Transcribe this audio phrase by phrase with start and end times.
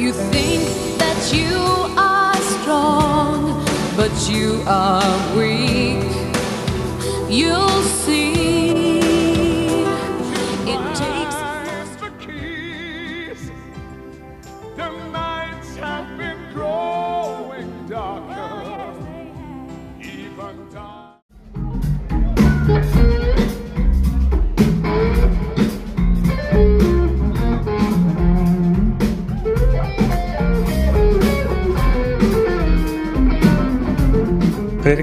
[0.00, 0.62] You think
[0.98, 1.58] that you
[1.98, 3.62] are strong,
[3.98, 6.08] but you are weak.
[7.28, 7.82] You'll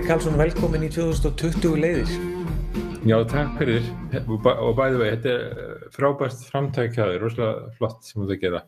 [0.08, 2.12] Karlsson, velkomin í 2020 leiðir.
[3.08, 3.84] Já, takk fyrir
[4.22, 8.36] og bæ- og bæði vegi, þetta er eh, frábært framtækjaður, rosalega flott sem þú ert
[8.38, 8.62] að gera.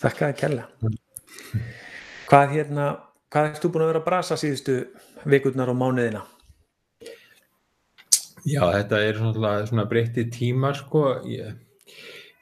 [0.00, 0.64] Þakka að kella.
[2.30, 2.86] Hvað hérna,
[3.32, 4.78] hvað ert þú búin að vera að brasa síðustu
[5.28, 6.24] vikurnar og mánuðina?
[8.48, 11.60] Já, þetta er svona, svona breytti tímar sko, ég,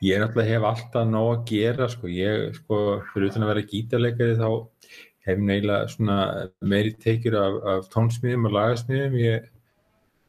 [0.06, 4.38] ég náttúrulega hef alltaf nóg að gera sko, ég sko, fyrir utan að vera gítarleikari
[4.38, 4.50] þá
[5.28, 6.18] hef neila svona
[6.60, 9.48] meiri tekjur af, af tónsmiðum og lagasmiðum, ég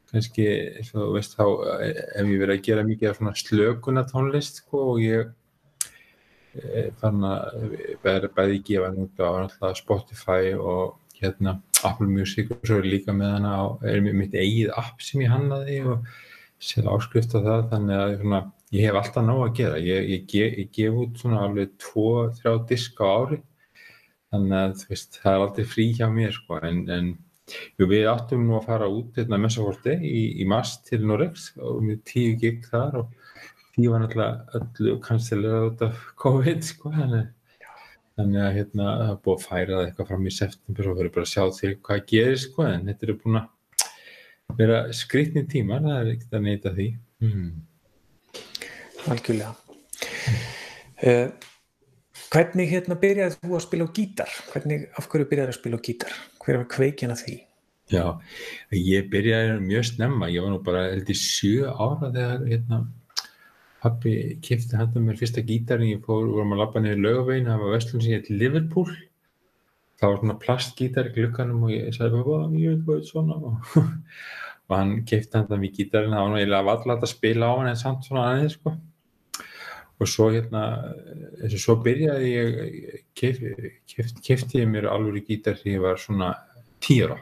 [0.10, 0.46] kannski,
[0.90, 1.44] þú veist þá
[1.80, 5.28] eh, hef ég verið að gera mikið af svona slökuna tónlist sko og ég
[6.58, 12.64] eh, fann að bæði, bæði gefa hann út á Spotify og hérna Apple Music og
[12.66, 16.08] svo er líka með hana á, er mitt eigið app sem ég hannaði og
[16.60, 17.68] sér áskrift á það.
[17.74, 18.42] Þannig að svona,
[18.76, 19.84] ég hef alltaf nóg að gera.
[19.84, 23.40] Ég, ég, ge, ég gef út svona alveg tvo, þrjá diska á ári
[24.34, 27.10] þannig að veist, það er aldrei frí hjá mér sko, en, en
[27.80, 31.82] jú, við áttum nú að fara út hérna messakorti í, í mars til Norex og
[31.86, 33.18] með tíu gig þar og
[33.74, 37.28] því var náttúrulega öllu kanstilega út af COVID sko, þannig
[38.20, 41.12] Þannig að hérna það er búið að færa það eitthvað fram í september og verður
[41.16, 43.46] bara að sjá til hvað gerir sko en þetta eru búin að
[44.60, 46.88] vera skrittni tímar, það er ekkert að neyta því.
[47.24, 47.54] Hmm.
[49.14, 49.54] Algjörlega.
[51.00, 51.49] Uh,
[52.34, 54.34] hvernig hérna byrjaði þú að spila á gítar?
[54.54, 56.18] Hvernig, af hverju byrjaði að spila á gítar?
[56.44, 57.36] Hver var kveikin að því?
[57.90, 58.06] Já,
[58.76, 62.84] ég byrjaði mjög snemma, ég var nú bara held í sjö ára þegar hérna
[63.82, 64.14] pappi
[64.46, 68.04] kipti handa mér fyrsta gítarinn, ég fór, vorum að labba niður laugavegin, það var vestlun
[68.04, 68.92] sem hétt Liverpool,
[69.98, 73.40] það var svona plastgítar í glukkanum og ég sagði bara, ég veit hvað þetta svona
[74.70, 77.72] og, hann kipti handa mér gítarinn, það var nú eiginlega vallat að spila á hann
[77.72, 78.76] en samt svona aðeins sko
[80.00, 80.64] og svo hérna,
[81.42, 82.60] eins og svo byrjaði ég,
[83.20, 86.30] kefti kef, ég mér alveg gítar þegar ég var svona
[86.84, 87.18] tíra,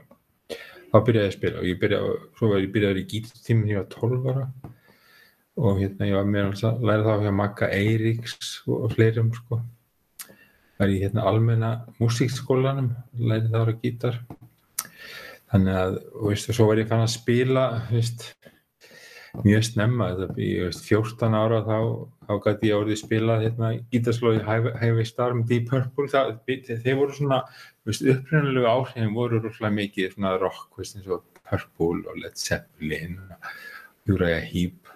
[0.91, 3.73] þá byrjaði ég að spila og ég byrjaði, svo var ég byrjaði í gítartíminn þegar
[3.73, 4.75] ég var 12 ára.
[5.57, 8.35] Og hérna ég var með að læra þá hjá Magga Eiríks
[8.67, 9.57] og, og fleirum sko.
[10.77, 14.19] Var ég hérna almenna músíkskólanum læri þá ára gítar.
[15.49, 18.27] Þannig að, og veist, og svo var ég fann að spila, veist
[19.43, 20.09] mjög snemma,
[20.39, 21.77] ég veist 14 ára þá,
[22.27, 26.33] þá gæti ég orðið spila hérna gítarslóði Highway Star með Deep Purple, það,
[26.69, 27.41] þeir voru svona
[27.87, 33.19] upprænulegu áhrifin voru rúflega mikið svona rock, veist, eins og Purple og Led Zeppelin
[34.07, 34.91] Uriah Heep.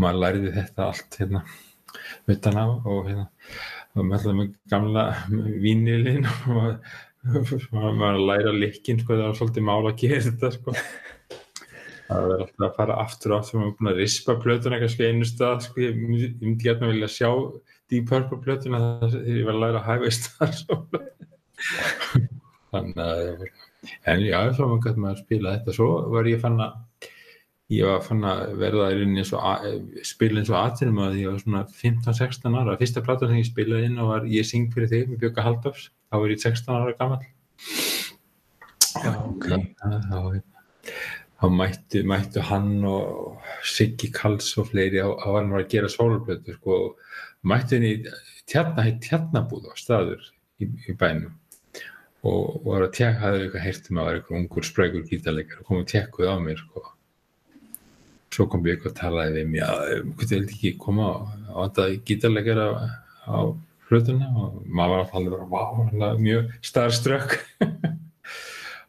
[0.00, 1.44] Maður læriði þetta allt hérna
[2.30, 3.26] utan á og hérna
[3.94, 5.04] og með alltaf með gamla
[5.62, 6.80] vínilinn og
[8.00, 10.74] maður læra likkin sko það var svolítið mála að gera þetta sko
[12.08, 15.08] það verður alltaf að fara aftur og aftur maður er búin að rispa plötuna kannski
[15.08, 15.84] einu stað sko.
[15.84, 17.30] Ég myndi, gætna vilja sjá
[17.92, 20.54] Deep Purple plötuna þegar ég var að læra Highway Star
[22.74, 23.18] þannig að
[24.10, 25.76] en já, svo maður gæti maður að spila þetta.
[25.76, 26.72] Svo var ég fann að
[27.72, 29.40] ég var fann að verða eins og
[30.06, 33.88] spila eins og aðtunum að ég var svona 15-16 ára, fyrsta platan sem ég spilaði
[33.88, 36.96] inn og var Ég syng fyrir þig með Björga Haldófs þá var ég 16 ára
[36.98, 37.22] gammal
[38.94, 39.48] Já, ok.
[39.80, 40.18] Þá,
[41.40, 45.90] þá mættu, mættu hann og Siggi Kalls og fleiri á að hann var að gera
[45.92, 46.78] sólblötu sko,
[47.44, 47.94] mættu henni
[48.50, 50.22] tjarna, tjarnabúð á staður
[50.62, 51.34] í, í bænum.
[52.24, 55.68] Og var að tjekka, hafði eitthvað heyrtum að það var eitthvað ungur sprækur gítarleikar og
[55.68, 56.84] kom og tjekkuð á mér sko.
[58.34, 59.90] Svo kom Björk og talaði við mér að
[60.22, 61.10] þú vildi ekki koma
[61.52, 62.70] á þetta gítarleikar á,
[63.28, 63.38] á
[63.90, 67.36] hlutuna og maður var bara wow, mjög starströkk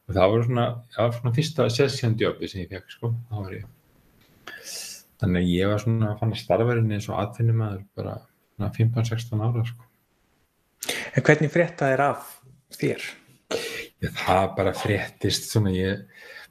[0.06, 3.48] og það var svona, það var svona fyrsta session jobbi sem ég fekk sko, það
[3.48, 3.72] var ég
[5.22, 8.16] þannig að ég var svona að fann að starfarinni eins og atvinnum að bara
[8.62, 9.88] 15-16 ára sko.
[11.16, 12.36] En hvernig frétta er af
[12.76, 13.06] þér?
[14.04, 16.04] Já, það bara fréttist svona ég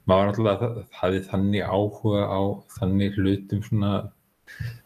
[0.09, 2.41] maður alltaf hafði þannig áhuga á
[2.75, 3.91] þannig hlutum svona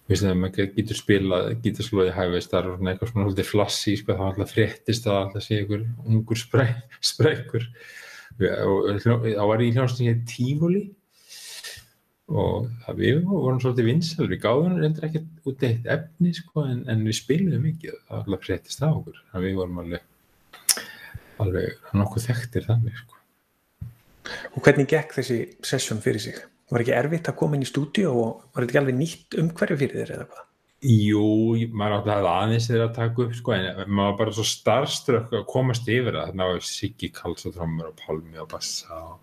[0.09, 4.13] veist maður getur spila getur slóðið hæfist, það er svona eitthvað svona hluti flassi, sko,
[4.13, 8.08] það var alltaf fréttist að alltaf sé einhver ungur spreikur og
[8.39, 10.85] þá var ég í ég Tífóli
[12.29, 16.83] og það, við vorum svolítið vinsal, við gáðum reyndir ekkert út eitt efni sko, en,
[16.91, 20.03] en við spilum mikið, það var alltaf fréttist á okkur, þannig að við vorum alveg,
[21.41, 23.17] alveg nokkuð þekktir þannig sko.
[24.53, 26.37] Og hvernig gekk þessi sesjón fyrir sig?
[26.69, 29.79] Var ekki erfitt að koma inn í stúdíu og var þetta ekki alveg nýtt umhverju
[29.81, 30.48] fyrir þér eða hvað?
[30.79, 34.45] Jú, maður átti að aðeins þeirra að taka upp sko, en maður var bara svo
[34.47, 38.47] starfströkk að komast yfir það, þannig að það var Siggi Karls og og Pálmi og
[38.53, 39.17] Bassa og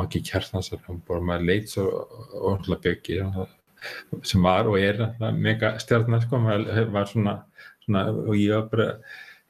[0.00, 1.84] Maggi Kjartansar, bara maður leit svo
[2.32, 3.18] orðlega byggi
[4.24, 5.02] sem var og er
[5.36, 7.36] mega stjarnar sko, maður var svona,
[7.84, 8.88] svona og ég var bara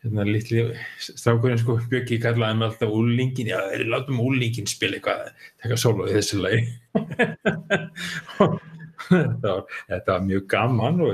[0.03, 0.67] hérna litli
[0.99, 5.31] strákurinn sko byggi kallaði mig alltaf úlingin, já, látum úlingin spila eitthvað,
[5.63, 6.67] taka solo í þessu lagi
[9.09, 11.13] þetta, var, þetta var mjög gaman og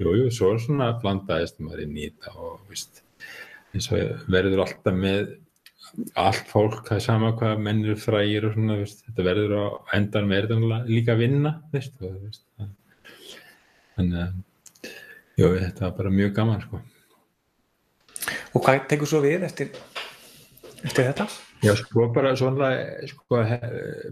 [0.00, 3.02] og jú, svo svona blandaðist maður í þetta og veist
[3.74, 5.34] eins og verður alltaf með
[6.18, 9.64] allt fólk, það er sama hvað menn eru frægir og svona, veist, þetta verður á
[9.98, 12.70] endan verður líka að vinna veist, og,
[13.98, 14.32] þannig að
[15.40, 16.82] jú, þetta var bara mjög gaman sko.
[18.54, 19.70] Og hvað tekur svo við eftir,
[20.82, 21.30] eftir þetta?
[21.60, 22.70] Já, sko bara svona
[23.08, 23.42] sko,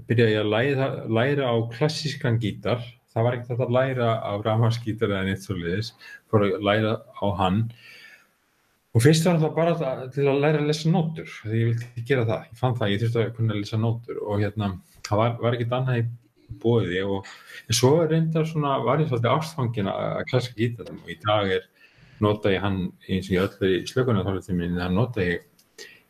[0.09, 2.83] byrjaði ég að læra, læra á klassískan gítar.
[3.15, 5.95] Það var ekkert að læra á rafhansgítar eða neitt svo liðis,
[6.29, 7.63] fór að læra á hann.
[8.93, 12.05] Og fyrst var það bara að, til að læra að lesa nótur, því ég vildi
[12.11, 12.47] gera það.
[12.53, 14.71] Ég fann það, ég þurfti að kunna að lesa nótur og hérna,
[15.09, 16.07] það var, var ekkert annað í
[16.63, 17.29] bóði og
[17.69, 21.67] en svo reyndar svona, var ég svolítið ástfangin að klaska gítarum og í dag er,
[22.25, 25.45] nota ég hann eins og ég öll er í slökunarþáliðum minni, þannig nota ég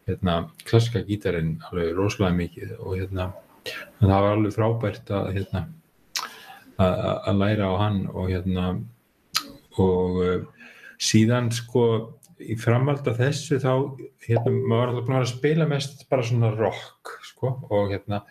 [0.09, 0.39] hérna,
[0.69, 3.31] klaska gítarinn alveg rosalega mikið og hérna,
[4.01, 5.65] það var alveg frábært að hérna,
[6.79, 8.69] að læra á hann og hérna,
[9.79, 10.69] og uh,
[10.99, 11.85] síðan sko
[12.39, 13.73] í framhald af þessu þá
[14.27, 18.23] hérna, maður var alltaf búin að spila mest bara svona rock sko og hérna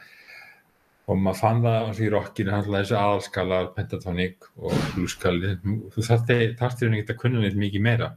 [1.08, 5.54] og maður fann það í rockinu handla þessu aðalskalar, pentatónik og blueskali,
[5.94, 8.10] þú þarftir henni ekki að kunna neitt mikið meira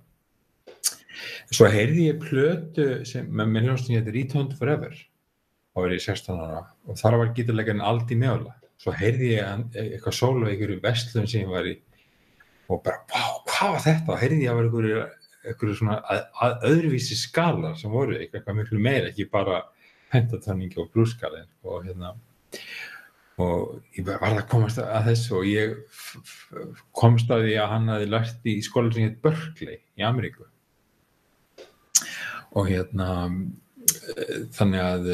[1.48, 4.96] svo heyrði ég plötu sem með hljómsningin þetta Return to Forever.
[5.70, 10.48] Á verið 16 ára og þar var gítarleikarinn Aldi Mjöla svo heyrði ég eitthvað solo
[10.48, 11.76] einhverju vestlum sem ég var í
[12.70, 14.18] og bara, wow, hvað var þetta?
[14.20, 15.08] heyrði ég að vera
[15.50, 19.64] einhverju svona að, að öðruvísi skalar sem voru eitthvað miklu meira, ekki bara
[20.12, 22.14] pentatóningi og blúskali og hérna.
[23.40, 25.34] Og ég var að komast að þessu?
[25.40, 25.76] Og ég
[26.96, 30.46] komst að því að hann hafi lært í skóla sem heit Berkeley í Ameríku
[32.56, 33.08] og hérna
[34.54, 35.08] þannig að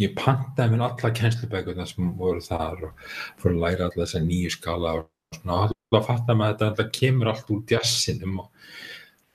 [0.00, 3.06] ég pantaði mér alla kennslubækurna sem voru þar og
[3.40, 5.58] fór að læra alla þessa nýju skala og svona.
[5.58, 8.50] Og alltaf fatta maður að þetta kemur allt úr jazzinum og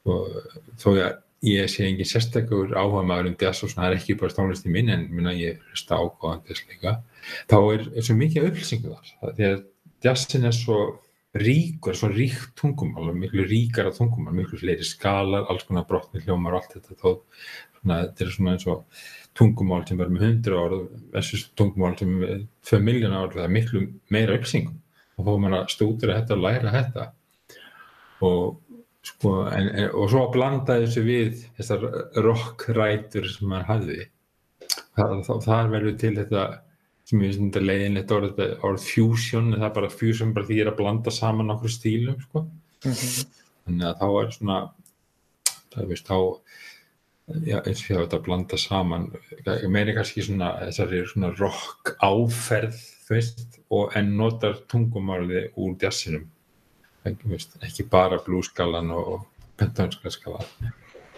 [0.08, 0.28] og
[0.80, 1.16] þó að
[1.48, 4.68] ég sé engin sérstakur áhuga maður um jazz og svona, það er ekki bara stónlist
[4.68, 6.94] í minn en minna ég hlusta áhugaðan jazz líka
[7.52, 9.36] þá er, er svo mikið upplýsingu þar.
[9.38, 9.60] Því að
[10.08, 10.80] jazzin er svo
[11.42, 16.62] ríkur, svo ríkt tungumál miklu ríkara tungumál, miklu fleiri skalar alls konar brotni hljómar og
[16.62, 17.12] allt þetta þó,
[17.80, 19.02] svona, þetta er svona eins og
[19.38, 20.78] tungumál sem verður með 100 ár
[21.16, 24.78] versus tungumál sem er 2 miljón ár það er miklu meira upplýsingum.
[25.18, 27.10] Og þá er maður að þetta og læra þetta.
[28.28, 28.42] Og
[29.08, 31.84] Sko, en, en, og svo að blanda þessu við þessar
[32.26, 34.00] rockrætur sem maður hafði.
[34.98, 36.46] Það, þar verður til þetta
[37.08, 40.78] sem ég finnst þetta leiðinlegt orð orð fusion, það er bara fusion bara því að
[40.82, 42.44] blanda saman okkur stílum sko.
[42.86, 43.44] mm -hmm.
[43.66, 44.58] þannig að þá er svona
[45.74, 46.18] það veist þá
[47.48, 49.08] já, eins og ég hafa þetta að blanda saman
[49.76, 56.28] meiri kannski svona þessari svona rock áferð veist, og en notar tungumálið úr jazzinum
[57.08, 59.28] ekki bara blúskalan og
[59.58, 60.74] pentónska skalan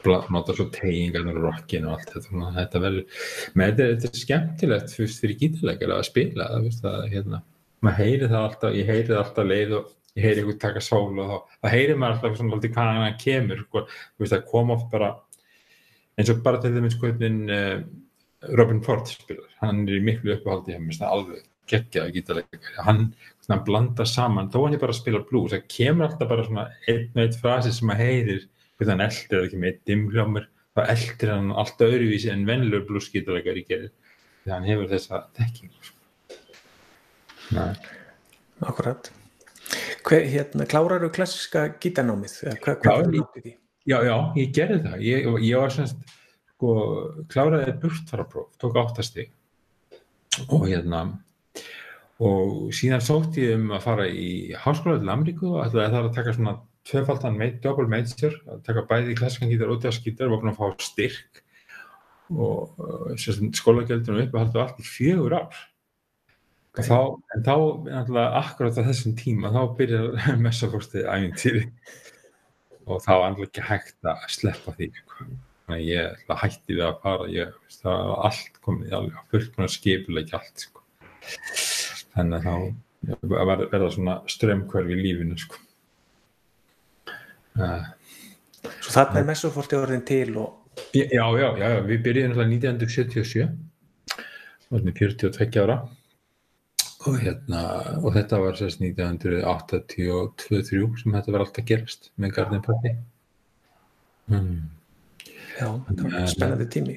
[0.05, 2.49] nota svo tegingarnar og rockin og allt þetta.
[2.57, 3.21] Þetta verður,
[3.59, 7.41] með þetta, þetta er skemmtilegt fyrst fyrir gítarleikar að spila það, veist, að, hérna,
[7.85, 11.19] maður heyri það alltaf ég heyri það alltaf leið og ég heyri einhvern taka sól
[11.23, 13.85] og þá, þá heyri maður alltaf svona alltaf hvaðan hann kemur sko,
[14.19, 15.13] veist, að koma oft bara
[16.19, 17.23] eins og bara til þeim eins og
[17.59, 17.75] uh,
[18.55, 22.77] Robin Ford spilar, hann er í miklu uppáhaldi hjá alveg geggjaði gítarleikari.
[22.85, 23.01] Hann
[23.43, 26.65] svona blanda saman, þó hann er bara að spila blues það kemur alltaf bara svona
[26.89, 28.45] einn og einn frasi sem að heyrir,
[28.79, 33.93] hvernig hann eldir ekki með dimhljómur, þá eldir hann alltaf öðruvísi en vennlur bluesgítarleikari gerir,
[34.43, 35.71] því hann hefur þessa dekking
[38.59, 39.09] Akkurat
[40.05, 42.39] Hver, hérna, klárar þú klassiska gítarnámið?
[42.63, 43.51] Hvað er lítið því?
[43.89, 45.03] Já, já, ég gerði það.
[45.05, 46.13] Ég, ég var semst
[46.53, 46.73] sko,
[47.31, 49.27] kláraði burtfarapróf, tók áttasti
[50.47, 51.03] og hérna
[52.19, 56.15] og síðan sótt ég um að fara í háskóla til Ameríku og það er að
[56.17, 56.55] taka svona
[56.87, 61.43] tvefaldan meit, double major að taka bæði klassiskangítar og jazzgítar og að fá styrk
[62.29, 63.17] og
[63.57, 65.59] skólagjöldunum upp og haldu allt í fjögur ár
[66.77, 66.97] Og þá,
[67.35, 67.55] en þá,
[67.89, 71.63] náttúrulega, akkurat á þessum tíma, þá byrjar messafórstið æfintýri
[72.85, 74.89] og þá var náttúrulega ekki hægt að sleppa því.
[74.99, 75.29] sko.
[75.69, 79.73] Þannig að ég hætti við að fara, ég, veist, það var allt komið, alveg fullkonar
[79.73, 80.85] skipulega allt, sko.
[82.15, 85.61] Þannig að þá verða svona strömmkverfi í lífinu, sko.
[87.59, 90.49] Svo þarna er Messoforti orðin til og
[90.93, 91.25] Já, já,
[91.59, 93.47] já, já, við náttúrulega 1977
[94.69, 95.77] og með 42 ára.
[97.07, 97.61] Og hérna,
[98.03, 102.91] og þetta var sérst 1982-3 sem þetta var alltaf gerast með Garden Party
[104.27, 104.59] mm.
[105.55, 106.95] já, þetta var spennandi tími.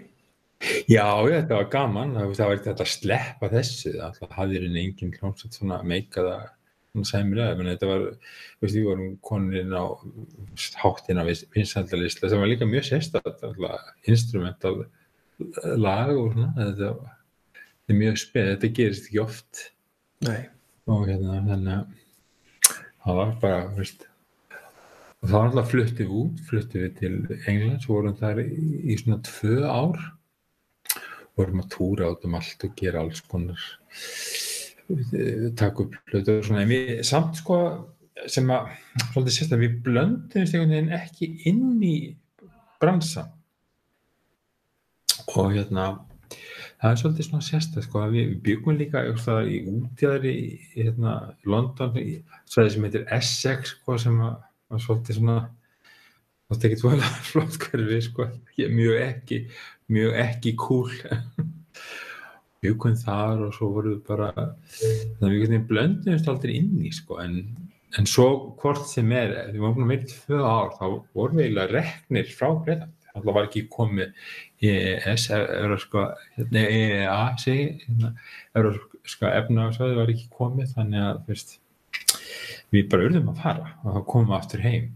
[0.91, 2.11] Já, já, þetta var gaman.
[2.19, 3.91] Það, var hægt að sleppa þessu.
[4.19, 6.37] Það hafði hérna engin hljómsveit svona meikaða
[7.01, 8.03] sæmilega, menn þetta var
[8.61, 9.97] veist, við vorum konurinn á
[10.83, 13.41] háttina vinsaldalistla sem var líka mjög sérstætt
[14.13, 14.85] instrumental
[15.81, 16.93] lag og svona þetta,
[17.57, 19.65] þetta er mjög speð, þetta gerist ekki oft.
[20.29, 20.41] Nei,
[20.93, 21.99] og hérna þannig að
[23.03, 24.07] það var bara veist,
[25.23, 27.15] og þá alltaf fluttum við út fluttum við til
[27.49, 28.51] Englands vorum þar í,
[28.85, 30.09] í svona tvö ár.
[31.41, 33.69] Vorum að túra át um allt og gera alls konar
[35.59, 37.59] taka upp hlutur og svona en við samt sko
[38.31, 38.73] sem að
[39.13, 41.97] svolítið sérst að við blöndum einhvern veginn ekki inn í
[42.83, 43.29] bransa
[45.33, 45.87] og hérna
[46.83, 51.17] það er svolítið svona sérstæð sko að við, byggum líka eitthvað í útjæðri í hérna,
[51.47, 52.17] London í
[52.51, 54.39] svæði sem heitir Essex sko sem að,
[54.73, 55.39] að svolítið svona
[56.51, 59.43] það tekið tvoðlega flott hverfi sko mjög ekki
[59.93, 60.91] mjög ekki cool
[62.63, 66.93] byggum þar og svo vorum við bara þannig að við getum blöndumst aldrei inn í
[66.95, 67.39] sko en,
[67.99, 68.29] en svo
[68.63, 70.85] hvort sem er við vorum í tvö ár þá
[71.17, 74.13] vorum við eiginlega reknir frá Breiðland alltaf var ekki komið
[74.63, 78.13] EES Európska hérna, EEA segi hérna,
[78.57, 81.57] Európska efnaðarsvæði var ekki komið þannig að fyrst,
[82.73, 84.91] við bara urðum að fara og þá komum við aftur heim.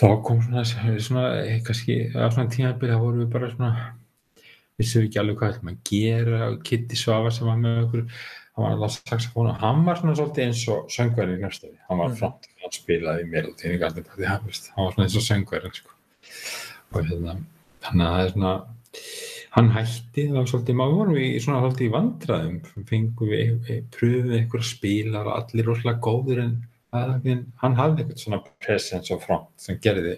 [0.00, 0.62] Þá kom svona,
[1.04, 1.24] svona
[1.66, 3.72] kannski á svona þá vorum við bara svona
[4.80, 8.04] vissum við ekki alveg hvað ætlum að gera og Kitty Svavar sem var með okkur
[8.10, 11.98] hann var alveg saxofón og hann var svona svolítið eins og söngverðin í næstöði hann
[12.02, 12.16] var Mhm.
[12.20, 15.90] front, hann spilaði í melodín í gardin hann, hann var svona eins og söngverðin sko.
[16.92, 18.54] og hérna er svona
[19.56, 23.84] hann hætti það var svolítið, maður vorum við svona svolítið í vandræðum fengum við, við
[23.94, 26.56] pröfum einhverja spilar og allir rosalega góður en
[26.92, 30.16] hann hafði eitthvað svona presence og front sem gerði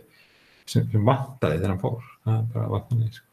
[0.66, 3.26] sem, sem vantaði þegar hann fór það bara var þannig sko.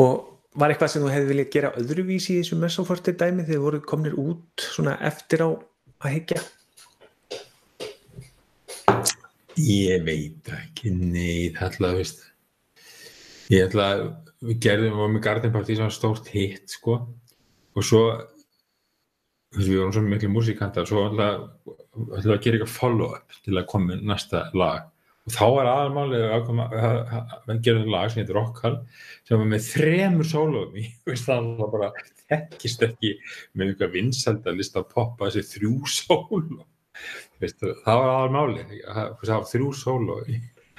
[0.00, 3.66] Og var eitthvað sem þú hefði viljað gera öðruvísi í þessu Messoforti dæmi þegar þið
[3.66, 6.40] voru komnir út svona eftir á að hyggja?
[9.60, 12.22] Ég veit ekki, nei, það ætla að, veist,
[13.52, 14.04] ég ætla að,
[14.46, 16.96] við gerðum, við varum með Garden Party sem var stórt hitt, sko,
[17.76, 18.04] og svo,
[19.50, 21.28] þú veist, við vorum svo miklu músikantar, svo ætla,
[22.16, 24.99] ætla að gera eitthvað follow-up til að koma næsta lag, og
[25.34, 26.50] þá var aðalmálið að
[27.48, 28.76] við gerðum lag sem heitir Rockhall,
[29.28, 30.86] sem var með þremur sólóum í,
[31.26, 31.90] það var bara,
[32.30, 33.14] þekkist ekki
[33.52, 36.64] með eitthvað vinsaldalista að poppa þessi þrjú sóló,
[37.42, 40.22] veistu, það var aðal máli það var þrjú sóló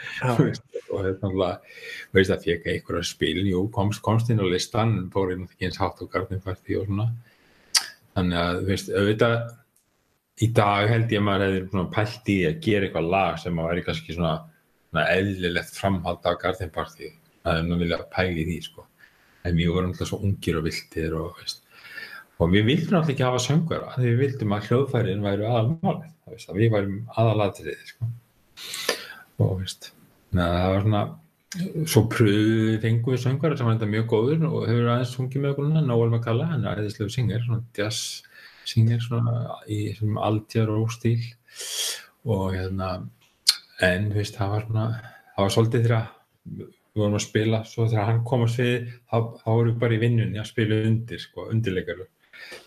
[0.01, 0.33] Já,
[0.93, 1.03] og
[2.15, 6.87] veist það fekk einhverja spil jú, komst, komst inn á listan fór inn á og
[6.87, 7.09] svona.
[8.15, 9.35] Þannig að auðvitað
[10.41, 13.71] í dag held ég að maður hefði pælt í að gera eitthvað lag sem að
[13.71, 14.35] væri kannski svona,
[14.89, 18.87] svona eðlilegt framhald á garðinparti það er nú vilja að pæli því sko.
[19.45, 21.63] En við vorum alltaf svo ungir og viltir og veist.
[22.41, 26.71] Og við vildum náttúrulega ekki hafa söngvara við vildum að hljóðfærin væru aðalmálið að við
[26.73, 28.07] værum aðalatriði sko.
[29.41, 29.91] og veist
[30.37, 31.03] neða, það var svona
[31.91, 35.53] svo pröðu fengum við söngvara sem var enda mjög góður og hefur aðeins sungið með
[35.53, 38.23] okkur Noel McCalla, hann er aðeinslegu singer svona jazz
[38.69, 41.21] singer svona í sem aldjar og stíl
[42.29, 42.91] og hérna
[43.81, 46.09] en þú veist, það var svona það var svolítið þegar
[46.51, 50.01] við vorum að spila svo þegar hann kom að sviði þá, vorum við bara í
[50.01, 52.07] vinnunni að spila undir sko, undirleikaru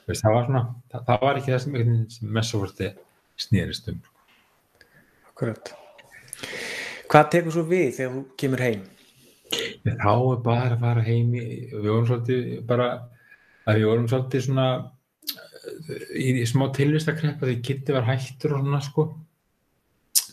[0.08, 1.78] það var svona, það, það var ekki það sem,
[2.16, 2.90] sem Messoforti
[3.44, 4.02] snerist um
[5.34, 5.72] akkurat.
[7.10, 8.84] Hvað tekur svo við þegar þú kemur heim?
[9.84, 12.86] Þá er bara að fara heim við vorum svolítið bara
[13.66, 14.68] að við vorum svolítið svona
[16.14, 19.06] í, smá tilvistakreppa því Kitty var hættur og svona sko.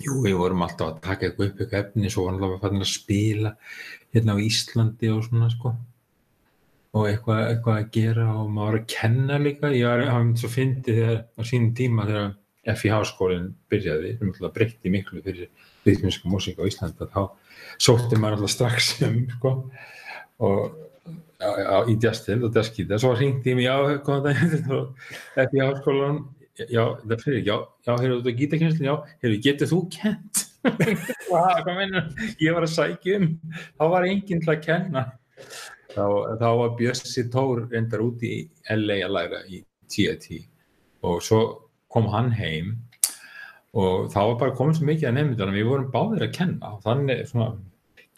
[0.02, 2.90] Jú, við vorum alltaf að taka eitthvað upp eitthvað efni, svo var alltaf að að
[2.90, 3.54] spila
[4.16, 5.74] hérna á Íslandi og svona sko.
[6.92, 9.72] Og eitthvað, eitthvað að gera og maður að kenna líka.
[9.72, 12.32] Ég var svo fyndið þegar á sínum tíma þegar
[12.78, 15.50] FIH-skólinn byrjaði sem alltaf breytti miklu fyrir
[15.86, 17.22] rithmíska músík á Íslandi að þá
[17.82, 19.54] sótti maður alltaf strax um sko.
[20.42, 20.91] Og
[21.42, 23.68] já, já, í jazztil og jazzgítar, svo hringdi ég mig,
[24.06, 24.80] þetta
[25.44, 26.22] eftir háskólan,
[26.62, 27.56] já, það fyrir, já,
[27.88, 30.46] já, heyrðu þú gítarkenslu, já, heyrðu, getur þú kent?
[31.32, 33.32] Hvað, mennur, ég var að sækja um,
[33.80, 35.06] þá var enginn til að kenna.
[35.92, 36.06] Þá,
[36.40, 38.36] þá var Bjössi Tór endar út í
[38.72, 40.28] LA að læra í TIT
[41.04, 41.42] og svo
[41.92, 42.76] kom hann heim
[43.76, 46.86] og þá var bara komið svo mikið að nefnda við vorum báðir að kenna og
[46.86, 47.50] þannig svona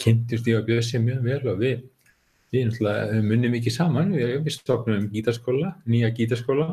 [0.01, 1.81] kynntist ég að Bjössi mjög vel og við
[2.53, 4.13] við náttúrulega munni mikið saman.
[4.13, 6.69] Við, við stofnum um gítarskóla, nýja gítarskóla.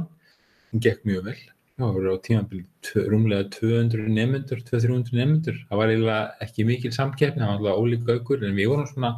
[0.70, 1.38] Hún gekk mjög vel.
[1.80, 2.64] Það voru á tímanbíl
[3.08, 8.16] rúmlega 200 nefnendur, 200-300 nefnendur það var eiginlega ekki mikil samkeppni það var alltaf ólíka
[8.18, 9.10] aukur en við vorum svona,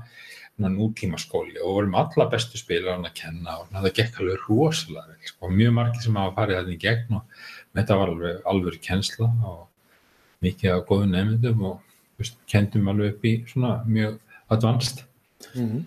[0.55, 5.09] svona nútíma skóli og vorum alla bestu spilar að kenna og það gekk alveg rosalega
[5.09, 5.33] vel.
[5.33, 5.51] Sko.
[5.51, 7.43] mjög margir sem hafa farið þetta í gegn og
[7.81, 9.65] þetta var alveg alveg kennsla og
[10.47, 11.83] mikið af góðum nefndum og
[12.21, 14.21] veist, kendum alveg upp í svona mjög
[14.55, 15.03] advanced.
[15.57, 15.83] Mm -hmm.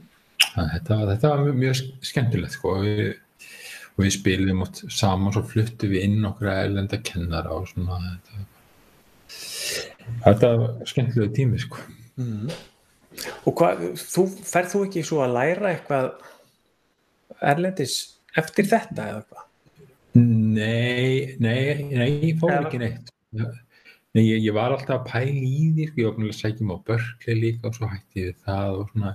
[0.55, 2.75] Þetta, þetta var mjög, skemmtilegt sko.
[2.77, 3.13] og við,
[4.01, 8.45] við spilum oft saman og svo fluttum við inn okkur erlenda kennara og svona þetta,
[10.25, 11.83] þetta var skemmtilegu tími sko.
[13.47, 16.09] Og hvað, þú, ferð þú ekki svo að læra eitthvað
[17.53, 17.95] erlendis
[18.37, 19.43] eftir þetta eða hvað?
[20.15, 21.59] Nei, nei,
[21.91, 23.11] nei, ég fór ekki neitt.
[24.15, 26.65] Nei, ég, ég var alltaf að pæla í því, sko, ég var búin að sækja
[26.65, 29.09] mig á Berkeley líka og svo hætti við það og svona,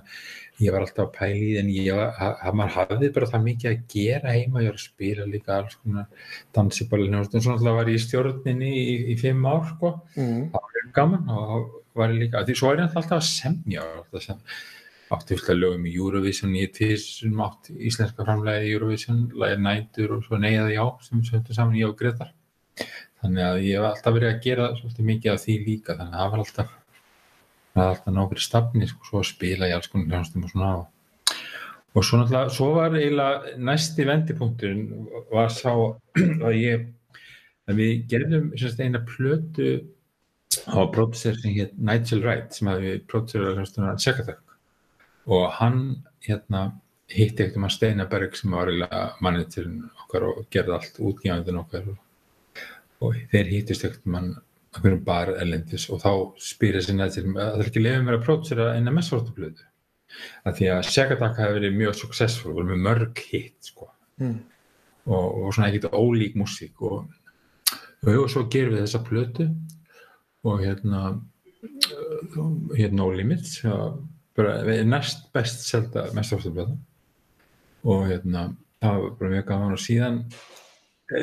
[0.61, 3.29] ég var alltaf að pæla í því en ég var, að, að maður hafði bara
[3.31, 7.55] það mikið að gera heima, ég var að spila líka alls konar dansiballinu og svona
[7.55, 9.91] alltaf var ég í stjórninni í, í fimm ár, sko,
[10.21, 10.43] Mm.
[10.53, 14.23] það var gaman og var ég líka, því svo er ég alltaf að semja, alltaf
[14.27, 14.43] sem,
[15.11, 20.13] átti fullt að lögum í Eurovision, ég tvisum átti íslenska framlega í Eurovision, lagið nætur
[20.19, 22.29] og svo neyða já sem söndu saman ég og Gretar.
[23.21, 26.23] Þannig að ég hef alltaf verið að gera svolítið mikið af því líka, þannig að
[26.23, 26.73] það var alltaf,
[27.71, 30.71] það var alltaf nákvæmri stafni, sko, svo að spila í alls konar hljónstum og svona.
[31.91, 36.85] Og, svo náttúrulega, svo var eiginlega næsti vendipunkturinn var sá að ég,
[37.69, 39.73] að við gerðum semst eina plötu
[40.71, 44.57] á pródusser sem hétt Nigel Wright sem hefði pródusserað hljónstum að Sekatak
[45.31, 45.81] og hann
[46.25, 46.71] hérna
[47.11, 49.67] hitti ekkert um að Steina Berg sem var eiginlega mannið til
[50.03, 51.99] okkar og gerði allt útgjáðin okkar og,
[53.01, 54.31] og þeir hittist ekkert um hann
[54.71, 56.11] okkur bara erlendis og þá
[56.41, 59.67] spyrir sinna til að það er ekki lefið mér að pródusera eina messvortablöðu
[60.47, 63.89] að því að Sekatak hefði verið mjög successful og með mörg hitt sko.
[64.21, 64.37] Mm.
[65.07, 67.07] og, og svona ekkert ólík músík og,
[68.03, 69.47] og, og svo gerum við þessa plötu
[70.45, 73.59] og hérna uh, hérna No Limits
[74.37, 76.77] bara næst best selda mestarfættablöða
[77.83, 80.21] og hérna það var bara mjög gaman og síðan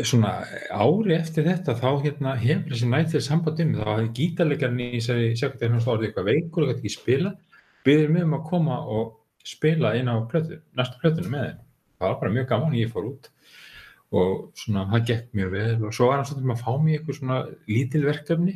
[0.04, 0.32] svona
[0.68, 5.28] ári eftir þetta þá hérna hefur þessi nættið samband um þá hafði gítarleikarinn í þessari
[5.40, 7.32] sekundar hans orðið eitthvað veikur og gæti ekki spila
[7.86, 9.14] byggður mig um að koma og
[9.48, 11.60] spila inn á plötu, næstu plötunu með þeim.
[11.98, 13.30] Það var bara mjög gaman, ég fór út
[14.18, 17.18] og svona það gekk mjög vel og svo var hann svolítið að fá mig eitthvað
[17.18, 18.54] svona lítil verkefni.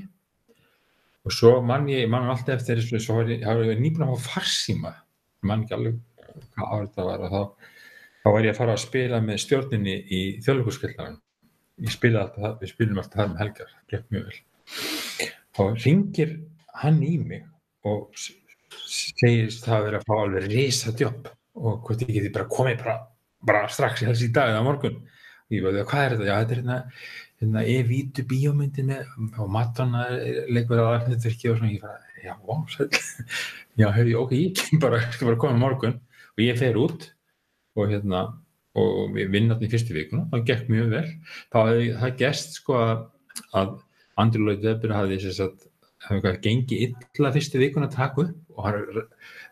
[1.23, 4.95] Og svo mann ég, mann alltaf eftir þessu svo ég, ég nýbúin að fá farsíma.
[5.47, 6.01] Mann ekki alveg
[6.57, 7.69] hvað árið það var og þá,
[8.23, 11.21] þá var ég að fara að spila með stjórninni í þjóðleikurskillarinn
[11.83, 14.41] ég spila alltaf það, við spilum alltaf það með helgar gekk mjög vel.
[15.53, 16.35] Þá ringir
[16.83, 17.47] hann í mig
[17.89, 18.13] og
[18.93, 22.79] segist það að vera að fá alveg risa jobb og hvort ég geti bara komið
[22.85, 22.95] bara,
[23.49, 25.01] bara strax í þessi dag eða morgun.
[25.03, 26.77] Og ég veit hvað er þetta, já þetta er hérna,
[27.43, 29.11] hérna E-vítu bíómyndi með
[29.43, 31.73] og Madonna er- leikur að aðalhnutverki og svona.
[31.75, 32.55] Ég bara, já, ó,
[33.83, 33.89] já,
[34.23, 35.99] ok, ég kem bara, skal bara koma á morgun
[36.33, 37.11] og ég fer út
[37.77, 38.23] og hérna
[38.79, 41.09] og við í fyrstu vikuna, það gekk mjög vel.
[41.53, 43.75] Hefði það gest sko að,
[44.21, 45.19] Andrew Lloyd Webber hafði
[46.11, 48.19] eitthvað gengið illa fyrstu vikuna upp
[48.57, 49.05] og hann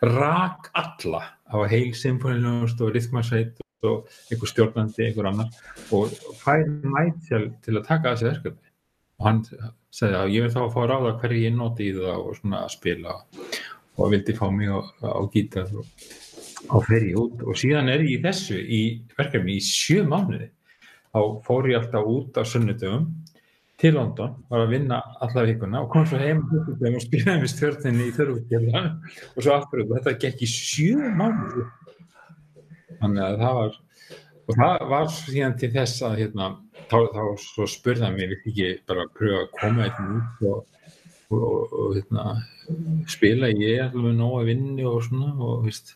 [0.03, 5.53] rak alla á heil symfóniljónust og rithmasveit og einhver stjórnandi, einhver annar
[5.97, 8.73] og fær nætt til, til að taka þessi verkefni
[9.21, 9.43] og hann
[9.95, 12.65] sagði að ég vil þá að fá ráða hverju ég noti í það og svona
[12.65, 13.17] að spila
[14.01, 15.89] og vildi fá mig á, á gítar og
[16.69, 18.83] á ferji út og síðan er ég í þessu í
[19.17, 20.51] verkefni í sjö mánuði.
[21.11, 23.09] Þá fór ég alltaf út á sunnudöfum
[23.81, 28.09] til London, var að vinna alla vikuna og kom svo heim og spilaði með stjórninni
[28.11, 31.65] í þörfukjörðan og svo aftur og þetta gekk í sjö mánuði.
[33.01, 33.79] Þannig að það var
[34.51, 36.51] og það var síðan til þess að hérna,
[36.91, 37.67] þá, þá svo
[38.17, 40.83] mig, vil ekki bara pröfa að koma eitthvað út og,
[41.31, 42.27] og, og, og hérna,
[43.09, 43.51] spila?
[43.55, 45.95] Ég alveg nóg að vinni og svona og veist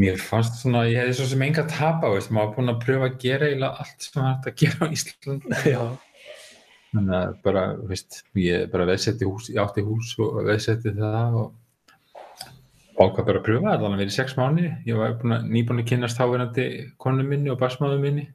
[0.00, 2.82] mér fannst svona, ég hefði svo sem enga að tapa veist, maður var búin að
[2.84, 5.48] pröfa að gera eiginlega allt sem hægt að gera á Ísland
[6.90, 11.50] þannig að bara, veist, ég bara veðsetti hús, ég átti hús og veðsetti það og,
[13.00, 15.84] ákvað bara að pröfa það, þannig að verið sex mánuði, ég var búin að, að
[15.90, 16.66] kynast þáverandi
[17.00, 18.26] konu minni og basmáðu minni,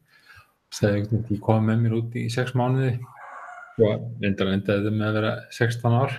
[0.73, 2.95] það er ekki koma með mér út í sex mánuði.
[3.75, 6.13] Og endaði það með að vera 16 ár,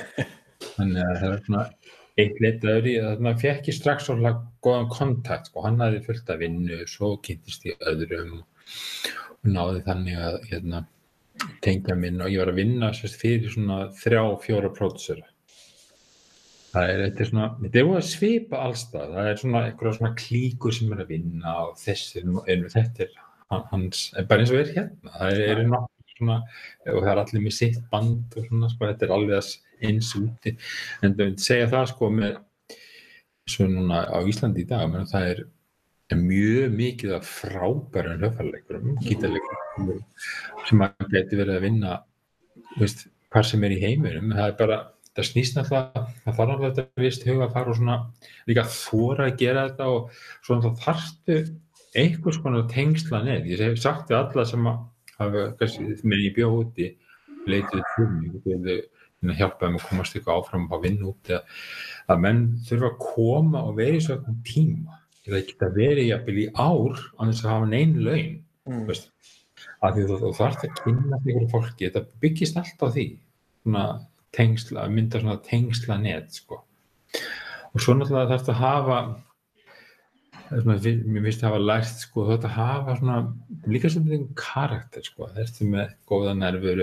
[0.78, 1.64] þannig að það er svona
[2.18, 6.04] eitt leitað öðru í að þannig fekk ég strax svolítið góðan kontakt, sko, hann hafði
[6.06, 10.84] fullt af vinnu, svo kynntist ég öðrum og náði þannig að hérna,
[11.64, 15.28] tengja minn og ég var að vinna sérst, fyrir svona þrjá, fjóra pródusera
[16.72, 20.18] það er, er svona, þetta er búið að svipa allstað, það er svona eitthvað svona
[20.18, 23.14] klíkur sem er að vinna og þessir, en þetta er
[23.70, 26.40] hans, bara eins og er hérna, það er, er nokkuð svona,
[26.92, 29.52] og það er allir með sitt band og svona, sko, þetta er alveg
[29.88, 30.56] eins úti,
[31.02, 32.40] en það vil segja það sko með,
[33.48, 35.46] svo núna á Íslandi í dag, menn það er
[36.16, 39.98] mjög mikið af frábærum hljóðfæraleikurum, gítarleikurum
[40.68, 41.96] sem að geti verið að vinna
[42.78, 44.32] veist, hvað sem er í heiminum.
[44.32, 44.78] Það er bara,
[45.16, 47.98] það snýst náttúrulega það þarf náttúrulega þetta vist huga að fara og svona
[48.48, 51.38] líka þóra að gera þetta og svona þá þarftu
[51.98, 54.80] einhvers konar tengsla neð, ég hef sagt við alla sem að
[55.22, 56.88] hafa, kannski, mér ég bjóð úti
[57.48, 57.64] mig
[58.34, 61.54] og þau hjálpaði mig að komast eitthvað áfram og vinna út að,
[62.12, 66.50] að menn þurfa að koma og vera í svona tíma það geta verið jafnvel í
[66.54, 68.36] ár á þess að hafa neinn laun
[68.68, 68.84] Mm.
[68.88, 69.08] veist,
[69.84, 73.06] að því þú, þú þarft að kynna einhverju fólki, þetta byggist allt á því
[73.62, 73.84] svona
[74.36, 76.60] tengsla, að mynda svona tengsla net sko.
[77.72, 78.98] og svo náttúrulega þarft að hafa
[80.50, 83.18] mér finnst að hafa lært sko, þarft að hafa svona
[83.68, 86.82] líka sem þinn karakter sko, það ertu með góða nervur,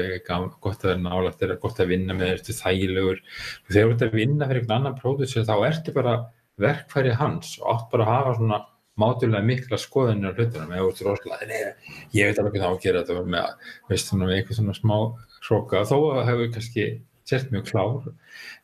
[0.62, 3.24] gott að vera nálægt þeirra, gott að vinna með, ertu þægilegur.
[3.70, 6.16] Þegar þú ert að vinna fyrir einhvern annan pródusser þá ertu bara
[6.62, 8.62] verkfæri hans og átt bara að hafa svona
[9.02, 10.72] mátulega mikla skoðanir á hlutunum.
[10.78, 14.30] Eða rosalega, nei, ég veit alveg hvað það á að gera þetta með, veist, svona,
[14.30, 14.96] með eitthvað svona smá
[15.50, 16.88] hróka, þó að það hefur kannski
[17.26, 18.10] sért mjög klár,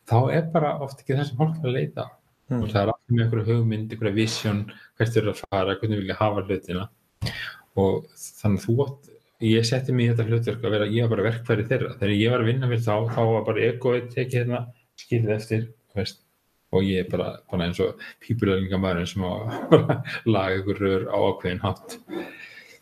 [0.08, 2.21] þá er bara oft ekki það sem fólk er að leita á.
[2.52, 2.60] Mm.
[2.60, 4.58] og það er allir með einhverju hugmynd, einhverju vision
[5.00, 6.88] hvert eru að fara, hvernig vilja hafa hlutina.
[7.80, 9.08] Og þannig þú átt
[9.42, 12.34] ég setti mig í þetta hlutverk að vera ég var bara verkfæri þeirra, þegar ég
[12.34, 14.60] var að vinna við þá þá var bara egoið tekið hérna
[15.00, 15.64] skilið eftir,
[15.96, 16.22] veist.
[16.72, 19.24] Og ég er bara, bara eins og pípulölinga maður sem
[20.34, 21.98] laga ykkur rör á ákveðin hátt.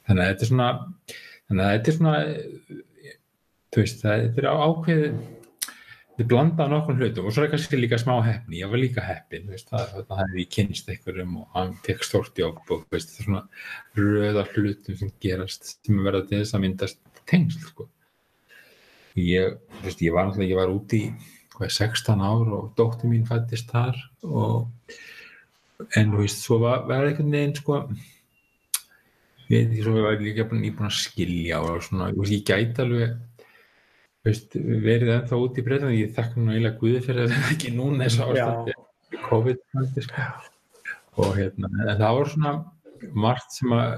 [0.06, 0.68] Þannig að þetta er svona
[1.48, 2.20] þannig að þetta er svona
[3.70, 5.18] þú veist, þetta er ákveðið
[6.20, 8.80] þetta er blandað á nokkrum hlutum og svo er kannski líka smá heppni, ég var
[8.80, 12.83] líka heppin veist, það, það hefði ég kynst einhverjum og hann fekk stórt jobb og
[12.92, 13.42] veist, það er svona
[13.96, 17.88] röða hlutum sem gerast sem verða til þess að myndast tengsl sko.
[19.16, 21.11] ég, veist, ég var náttúrulega, ég var úti í
[21.54, 23.96] hvað, 16 ár og dóttir mín fættist þar
[24.28, 24.68] og
[25.96, 27.80] en þú veist, svo var, var einhvern veginn sko
[29.48, 33.16] við því svo var ég líka búin, að skilja og svona, ég gæti alveg
[34.26, 37.74] veist, verið ennþá út í breytan ég þakka nú eiginlega Guði fyrir að það ekki
[37.76, 39.61] núna þess að ástandi COVID
[40.04, 40.26] sko.
[41.20, 42.54] og hérna en það var svona
[43.26, 43.94] margt sem að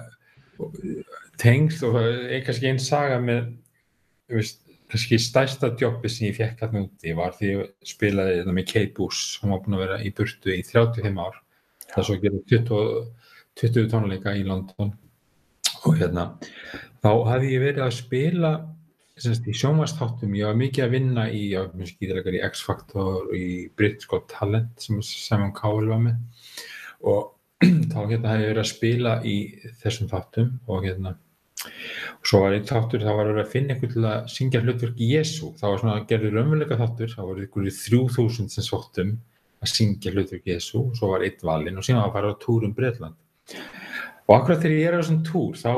[1.42, 3.50] tengst og er kannski einn saga með
[4.30, 8.68] veist, kannski stærsta jobbi sem ég fekk alltaf úti var því ég spilaði þetta með
[8.72, 11.38] Kate Bush hún var búin að vera í burtu í 35 ár.
[11.86, 12.92] Það er svo að gera 20,
[13.62, 14.92] 20 tónleika í London.
[15.82, 16.26] Og hérna
[17.02, 18.52] þá hafði ég verið að spila
[19.22, 23.34] semst, í sjónvastáttum, ég var mikið að vinna í, já, mér skýðilegar í X-Factor og
[23.36, 26.48] í British Got Talent sem Simon Cowell var með.
[27.08, 27.32] Og
[27.92, 29.36] þá hérna hafði ég verið að spila í
[29.82, 31.16] þessum þáttum og hérna
[31.62, 35.02] og svo var einn þáttur, þá var verið að finna einhvern til að syngja hlutverk
[35.02, 39.12] Jésu, það var svona gerður raunveruleika þáttur, það voru einhverju 3000 sem sóttum
[39.62, 42.42] að syngja hlutverk Jésu og svo var einn valinn og síðan var að fara á
[42.42, 43.54] túr um Breitland
[44.26, 45.72] og akkurat þegar ég er á þessum túr þá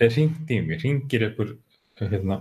[0.00, 1.56] hringt í mig, hringir einhver
[2.08, 2.40] hérna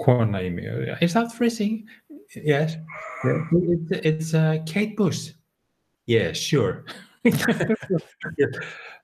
[0.00, 0.66] kona í mig.
[1.00, 1.86] Is that freezing?
[2.34, 2.76] yes.
[3.24, 5.30] It's, it's uh, Kate Bush.
[6.06, 6.84] Yeah sure.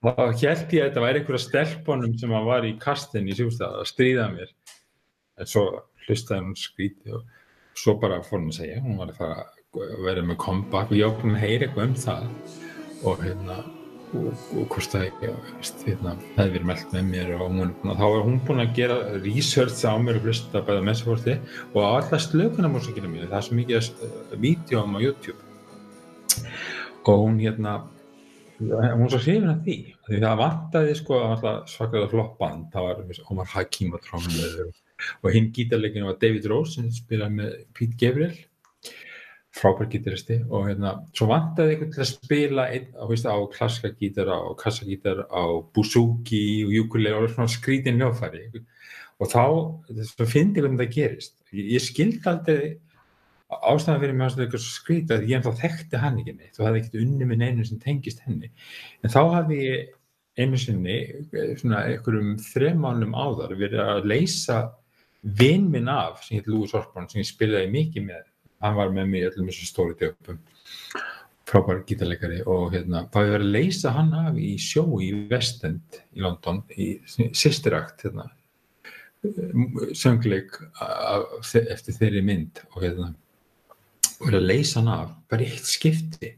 [0.00, 3.78] Þá held ég að þetta væri einhverja stelpunum sem að var í kastin í sjústað
[3.80, 4.50] að stríða mér.
[5.40, 5.64] En svo
[6.06, 7.24] hlustaði hún skríti og
[7.78, 10.92] svo bara fór hún að segja hún var að vera með comeback.
[10.92, 12.22] Og ég ákveðum að heyra eitthvað um það.
[13.00, 13.56] Og hérna
[14.16, 15.06] og, og hvort það
[15.86, 19.84] hérna, hefði verið meldt með mér og hún, þá var hún búin að gera research
[19.86, 21.36] á mér og hlusta bæða messaforti
[21.70, 25.40] og á alla slökunum músikina mínu, það er svo mikið uh, vídjóum á YouTube.
[27.08, 27.80] Og hún hérna
[28.60, 31.20] hún svo hrifin af því því það vantaði sko
[31.70, 32.68] svakalega flott band.
[32.74, 34.72] Það var Omar Hakim og trómleður
[35.24, 38.34] og hinn gítarleikinu var David Rose sem spilaði með Pete Gabriel
[39.54, 44.36] frábær gítaristi og hérna svo vantaði einhvern til að spila einn, veist, á klassika gítara
[44.46, 45.42] og kassagítara á
[45.74, 48.44] buzuki og ukulele og svona skrítin ljófæri
[49.20, 49.44] og þá,
[49.90, 51.34] að fyndi hvernig það gerist.
[51.52, 52.78] Ég, ég skildi aldrei
[53.50, 56.82] ástæðan fyrir mér að eitthvað skrýta að ég ennþá þekkti hann ekki neitt og hafði
[56.82, 58.52] ekkert unni með neinu sem tengist henni.
[59.02, 59.88] En þá hafði ég
[60.40, 60.98] einu sinni
[61.58, 64.60] svona einhverjum þremánum áðar verið að leysa
[65.40, 68.22] vinn minn af sem heit Lúi Sorpon sem ég spilaði mikið með
[68.60, 70.40] hann var með mér öllum þessum stóri döpum
[71.50, 75.98] frábær gítarleikari og hérna, það hefur verið að leysa hann af í sjó í West-End
[76.14, 78.28] í London í Sisterakt hérna,
[79.98, 80.54] söngleik
[81.50, 83.10] eftir þeirri mynd og hérna
[84.20, 86.34] og verið að leysa hann af bara eitt skipti.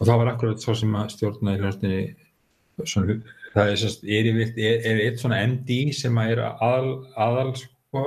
[0.00, 2.00] Og það var akkurat svo sem að stjórna í hljóðstinni
[3.52, 3.82] það er,
[4.16, 8.04] er, er eitt svona MD sem að er aðal, aðal sko,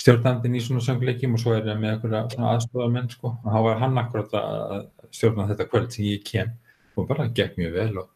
[0.00, 3.36] stjórnandinn í svona söngleikjum og svo er það með svona aðstofamenn sko.
[3.44, 4.74] og þá var hann akkurat að
[5.14, 6.52] stjórna þetta kvöld sem ég kem
[6.96, 8.08] og bara gekk mjög vel og,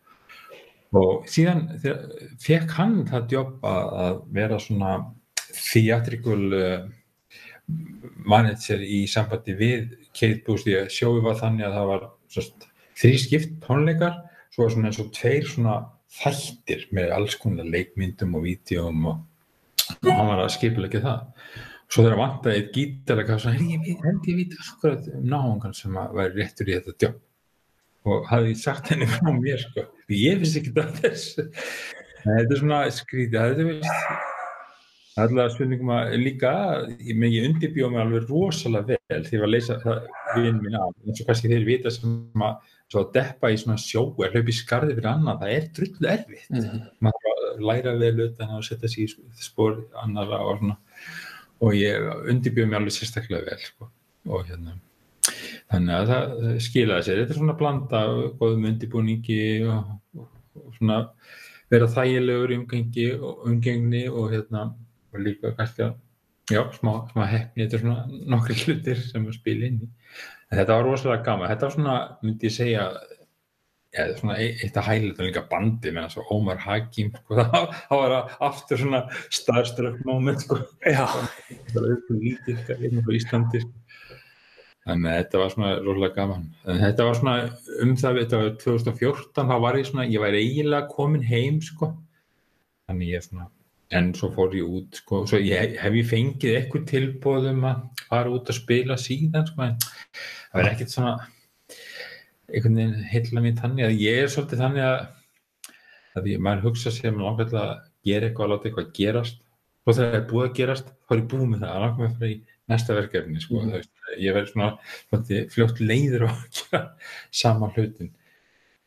[0.98, 1.64] og síðan
[2.42, 4.94] fekk hann það jobb að, vera svona
[5.48, 6.88] theatrical uh,
[8.28, 12.08] manager í sambandi við Kate Bush því að sjói var þannig að það var
[12.98, 14.18] þrý skipt tónleikar
[14.54, 15.78] svo var svona eins og tveir svona
[16.18, 19.18] þættir með alls konar leikmyndum og vídeum og,
[19.96, 21.48] og hann var að skipilegja það.
[21.88, 25.96] Svo þegar vantaði eitt þá sagði hann, ég held ég veit akkurat um náungan sem
[25.96, 27.24] að væri réttur í þetta jobb
[28.08, 31.38] og hafði sagt henni frá mér sko, ég finnst ekki það þess
[32.22, 34.36] þetta er svona skrítið þetta er
[35.18, 36.52] allavega spurningum að líka
[37.00, 39.98] ég, men ég undirbjóð mig alveg rosalega vel þegar ég var að leysa það
[40.36, 40.92] vinn mín af.
[41.06, 44.54] Eins og kannski þeir vita sem að svo að deppa í svona sjó er hlaupi
[44.54, 46.46] skarði fyrir annað, það er drullu erfitt.
[46.52, 46.84] Mhm.
[47.04, 47.27] maður þarf að
[47.62, 50.76] læra vel utan að setja sig í spór annara svona.
[51.58, 53.90] Og ég undirbjóð mig alveg sérstaklega vel sko.
[54.28, 54.76] og hérna
[55.72, 57.20] þannig að það skilaði sér.
[57.22, 58.02] Þetta er svona blanda
[58.40, 60.28] góðum undirbúningi og, og,
[60.78, 60.98] svona
[61.72, 64.70] vera þægilegur umgengi og umgengni og hérna
[65.12, 65.96] og líka kannski að
[66.48, 69.90] já, smá, smá hefni, þetta er svona nokkri hlutir sem að spila inn í.
[70.48, 72.88] En þetta var rosalega gaman, þetta var svona myndi ég segja
[73.96, 78.02] ja, svona eitt að hæla þetta líka bandi með svo Ómar Hakim sko, það, það
[78.02, 79.02] var að- aftur svona
[79.38, 83.74] starstruck moment sko, það var eitthvað lítið sko, einn á Íslandi sko.
[84.88, 86.44] þannig að þetta var svona rosalega gaman.
[86.64, 87.36] En þetta var svona
[87.84, 91.90] um það þetta var 2014, þá var ég svona ég væri eiginlega komin heim sko.
[92.88, 93.48] Þannig ég svona
[93.96, 97.78] en svo fór ég út sko, svo ég, hef ég fengið eitthvað tilbóðum að
[98.10, 101.12] fara út að spila síðan sko, en það var ekkert svona
[102.48, 107.10] einhvern veginn heilla mér þannig að ég er svolítið þannig að ég, maður hugsa sér
[107.10, 107.72] að maður langar til að
[108.08, 109.42] gera eitthvað að láta eitthvað gerast.
[109.84, 111.74] Og þegar það er búið að gerast þá er ég búið með það.
[111.74, 113.74] Að langar mig að fara í næsta verkefni sko, mm.
[113.76, 114.70] veist, ég verður svona
[115.08, 116.82] svolítið, fljótt leiður á að gera
[117.42, 118.10] sama hlutin.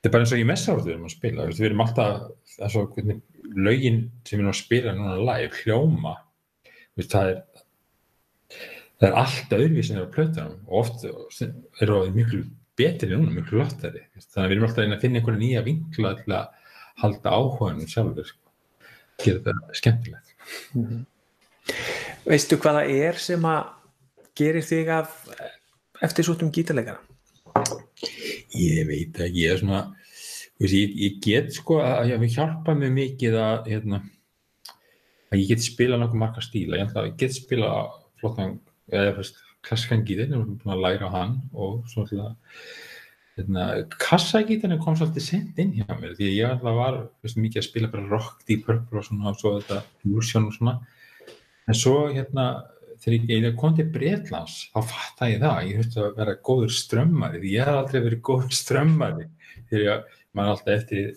[0.02, 2.22] Þetta er bara eins og í messáratu við erum að spila við erum alltaf,
[2.58, 3.22] er hvernig
[3.52, 6.16] lögin sem við erum að spila núna live hljóma.
[6.98, 7.42] Veist, það er
[9.02, 10.58] það er alltaf öðruvísin á plötunum.
[10.70, 12.44] Og oft eru það miklu
[12.80, 16.36] betri núna, miklu lottari þannig að við erum alltaf að finna einhverja nýja vinkla til
[16.38, 16.46] að
[17.02, 18.46] halda áhuganum sjálfur sko.
[19.22, 20.28] gera þetta skemmtilegt
[22.26, 23.62] veistu hvað það er sem að
[24.38, 25.10] gerir þig af
[26.02, 27.02] eftir sútum gítarleikara?
[28.56, 29.82] ég veit ekki, ég er svona
[30.62, 34.02] veist, ég, ég get sko að ég hafi hjálpað mér mikið að hérna,
[35.32, 38.60] að ég get spilað nokkuð marga stíla, ég, get spilað flottan,
[38.92, 42.36] eða fyrst klasskan gítar, ég er búin að læra á hann og svo alltaf
[43.38, 43.68] hérna,
[44.02, 47.68] kassagítarinn kom svolítið sent inn hjá mér, því að ég alltaf var veist, mikið að
[47.70, 50.76] spila bara rock, deep purple og svona og svo þetta fusion og svona.
[51.70, 52.48] En svo hérna
[53.02, 57.42] þegar ég kom til Breitlands þá fatta ég það, ég þurfti að vera góður strömmari,
[57.42, 59.28] því ég hef aldrei verið góður strömmari
[59.72, 61.08] þegar ég, maður alltaf eftir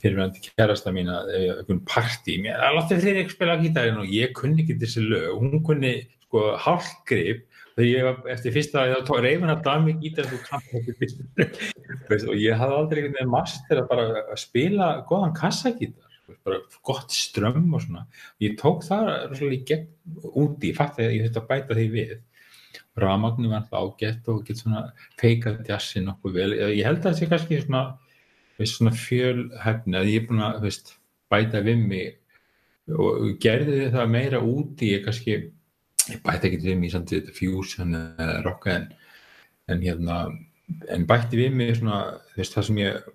[0.00, 4.34] fyrirvændi kærasta mína ef ég einhvern partí, mér alltaf þegar ég spila gítarinn og ég
[4.36, 5.94] kunni ekki þessi lög hún kunni
[6.26, 7.46] sko hálfgrip
[7.80, 9.64] þegar ég var eftir fyrsta þá reyfin að
[10.30, 14.92] þú kannt ekki fyrst og ég hafði aldrei einhvern veginn master að bara að spila
[15.08, 16.10] góðan kassagítar
[16.44, 18.06] bara gott strömm og svona.
[18.42, 19.88] Ég tók það í gegn
[20.30, 22.14] úti, fatt að ég þurfti að bæta því við.
[23.00, 24.84] Ramagnu var alltaf ágætt og get svona
[25.20, 26.50] feikað jassi nokkuð vel.
[26.74, 27.84] Ég held að það sé kannski svona,
[28.62, 30.94] svona fjölhæfni að ég er búin að veist,
[31.32, 32.16] bæta við mig.
[32.90, 35.40] Og gerði það meira úti ég kannski
[36.16, 38.90] ég bæti ekki við mig samt þetta fusion eða rocka en,
[39.70, 40.20] en hérna
[40.90, 42.02] en bætti við mig svona
[42.36, 43.08] veist, það sem ég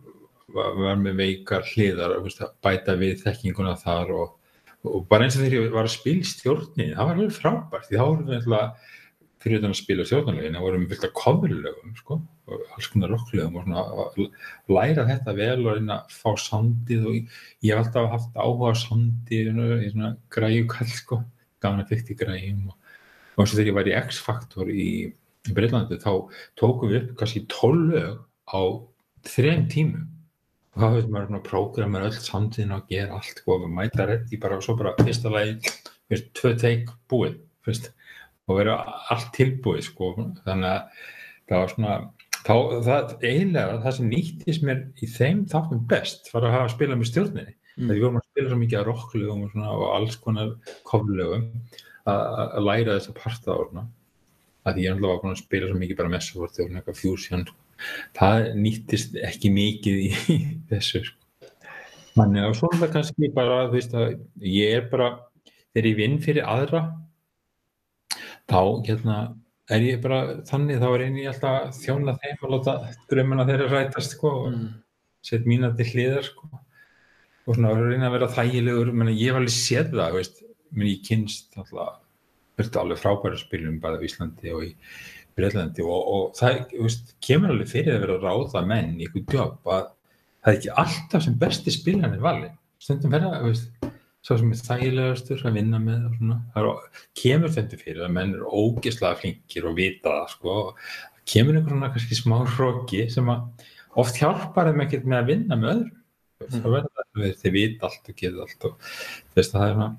[0.56, 4.36] var, var með veikar hliðar veist, að bæta við þekkinguna þar og,
[4.86, 7.90] og bara eins og þegar ég var að spila í stjórnin það var alveg frábært
[7.90, 8.92] því þá vorum við alltaf
[9.46, 12.16] fyrir utan að spila stjórnarlegin þá vorum við fylgt að coverlögum sko,
[12.50, 14.30] og alls konar rocklögum og svona
[14.74, 17.36] læra þetta vel og reyna að fá sandið og ég,
[17.68, 19.52] hef alltaf haft áhuga á sandið
[19.86, 21.20] í svona græjukall sko,
[21.62, 22.80] gafan að fyrst í græjum og,
[23.36, 24.90] og eins og þegar ég var í X-Factor í
[25.46, 26.12] í Breitlandi þá
[26.60, 28.20] tókum við upp kannski 12 lög
[28.50, 28.62] á
[29.30, 30.08] þrejum tímum.
[30.76, 34.40] Og þá hefur maður svona prógramar öll samtíðin að gera allt sko, og mæta reddi
[34.42, 35.76] bara og svo bara fyrsta lagi,
[36.12, 37.92] veist, tvö teik búið fyrst,
[38.50, 38.76] og vera
[39.14, 40.12] allt tilbúið sko,
[40.46, 41.06] þannig að
[41.50, 41.94] það var svona
[42.46, 42.56] þá,
[42.90, 47.00] það, eiginlega það sem nýttist mér í þeim þáttum best var að hafa að spila
[47.00, 47.56] með stjórninni.
[47.76, 47.90] Mm.
[47.90, 50.52] þegar við vorum að spila svo mikið að rocklögum og, og alls konar
[50.88, 51.50] koflögum
[52.06, 53.86] að læra þess að parta svona
[54.66, 57.46] að ég ætla að spila svo mikið bara fórt og eitthvað fusion
[58.18, 60.10] það nýttist ekki mikið í,
[60.72, 61.22] þessu sko.
[62.16, 64.14] Þannig að svona kannski bara þú veist að
[64.48, 65.10] ég er bara
[65.74, 66.86] þegar ég vinn fyrir aðra
[68.48, 69.18] þá hérna
[69.76, 72.76] er ég bara þannig þá er eini alltaf þjóna þeim og láta
[73.12, 74.68] drömmuna þeirra rætast sko og mm.
[75.26, 76.50] set mína til hliðar sko
[77.46, 81.04] og svona reyna að vera þægilegur menn ég var alveg séð það veist menn ég
[81.06, 82.02] kynst alltaf
[82.56, 84.72] verður alveg frábæra spilum bæða í Íslandi og í
[85.36, 89.74] Breitlandi og, og það veist, kemur alveg fyrir að vera ráða menn í einhvern jobb
[89.76, 89.90] að
[90.46, 93.92] það er ekki alltaf sem besti spilan er valin stundum verða, veist
[94.26, 96.70] svo sem er þægilegastur að vinna með og svona, það
[97.22, 100.56] kemur þetta fyrir að menn eru ógeðslega flinkir og vita það sko,
[101.30, 103.68] kemur einhvern svona smá hróki sem að
[104.02, 106.02] oft hjálpar þeim ekkert með að vinna með öðrum.
[106.36, 106.56] Mm.
[106.56, 108.90] það verður það, þeir vita allt og geta allt og
[109.38, 109.92] þess að það er svona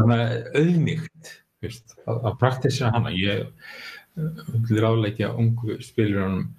[0.00, 3.46] auðmygt að, að praktísina hana ég
[4.14, 6.50] vil ráðleikja ungu spilurunum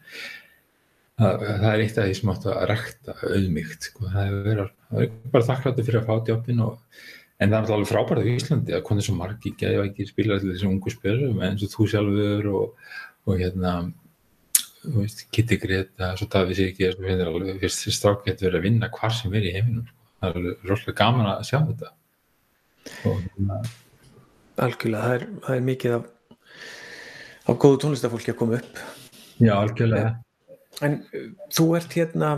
[1.18, 4.08] það er eitt af því sem átt að rækta auðmygt sko.
[4.10, 7.02] það er verið, bara þakkláttu fyrir að fá tjópin og,
[7.38, 10.56] en það er alveg frábært í Íslandi að konið svo margi geði ekki spila allir
[10.56, 12.88] þessum ungu spilur eins og þú sjálfur og,
[13.30, 13.74] og hérna
[14.96, 19.34] veist, Kitty Greta, svo það vissi ekki fyrst strák getur verið að vinna hvar sem
[19.34, 20.00] verið í heiminum sko.
[20.24, 21.94] það er rosalega gaman að sjá þetta
[24.64, 26.10] Algjörlega, það er, það er mikið af,
[27.50, 28.84] af góðu tónlistafólki að koma upp.
[29.40, 30.14] Já, algjörlega.
[30.84, 31.00] En
[31.54, 32.34] þú ert hérna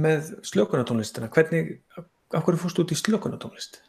[0.00, 3.80] með slökunatónlistina, hvernig, af hverju fórst út í slökunatónlist?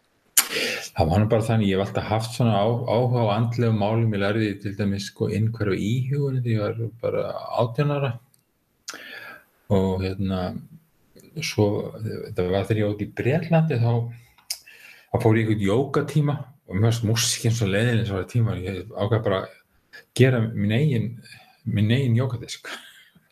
[0.98, 4.24] Það var bara þannig, ég hef alltaf haft svona á, áhuga á andlega málum, ég
[4.24, 7.26] lærði til dæmis sko innhverju íhugunni því ég var bara
[7.60, 8.14] átjónara
[9.76, 10.40] og hérna
[11.44, 11.68] svo,
[12.00, 13.92] þetta var þegar ég átt í Breitlandi þá,
[15.18, 19.24] þá fór ég eitthvað jókatíma og mér finnst músikinn svo leiðileg svo tíma, ég ákveði
[19.26, 19.56] bara að
[20.18, 21.10] gera minn eigin
[21.68, 22.70] minn eigin jókadisk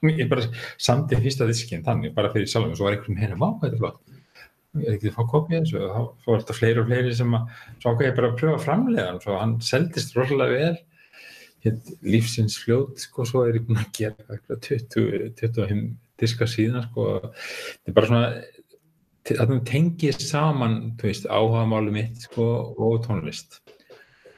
[0.20, 0.46] ég bara
[0.82, 3.84] samti fyrsta diskinn þannig bara fyrir sjálf og svo var einhvern hérna, vá, þetta er
[3.84, 4.02] flott.
[4.76, 7.38] Ég er ekki að fá kopið þessu og þá var þetta fleiri og fleiri sem
[7.38, 10.82] að svo ákveði ég bara að pröfa framlega hann svo hann seldist rosalega vel.
[11.66, 15.86] Hér lífsins fljóð sko, svo er ég búin að gera 20, 25
[16.22, 18.28] diska síðan sko, þetta er bara svona
[19.26, 22.46] þetta tengið saman veist, áhuga málu mitt sko,
[22.78, 23.62] og tónlist.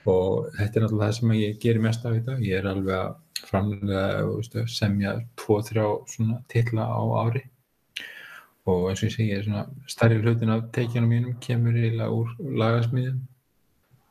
[0.07, 2.43] Og þetta er náttúrulega það sem ég gerir mest af dag.
[2.43, 7.43] Ég er alveg að framlega semja tvo-þrjá svona tilla á ári.
[8.67, 9.57] Og eins og ég segi,
[9.91, 12.31] starri hlutin af teikjanum mínum kemur eiginlega úr
[12.63, 13.19] lagasmíðum.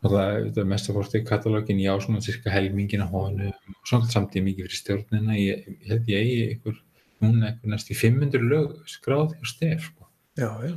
[0.04, 3.88] Og það er mest að fórstu í katalógin já, svona cirka helmingin á honu og
[3.88, 5.36] svona samtíð mikið fyrir stjórnina.
[5.40, 6.80] Ég, ég held ég eigi ykkur
[7.24, 10.05] núna ykkur næst í 500 lög skráði og stef sko.
[10.36, 10.76] Já, já.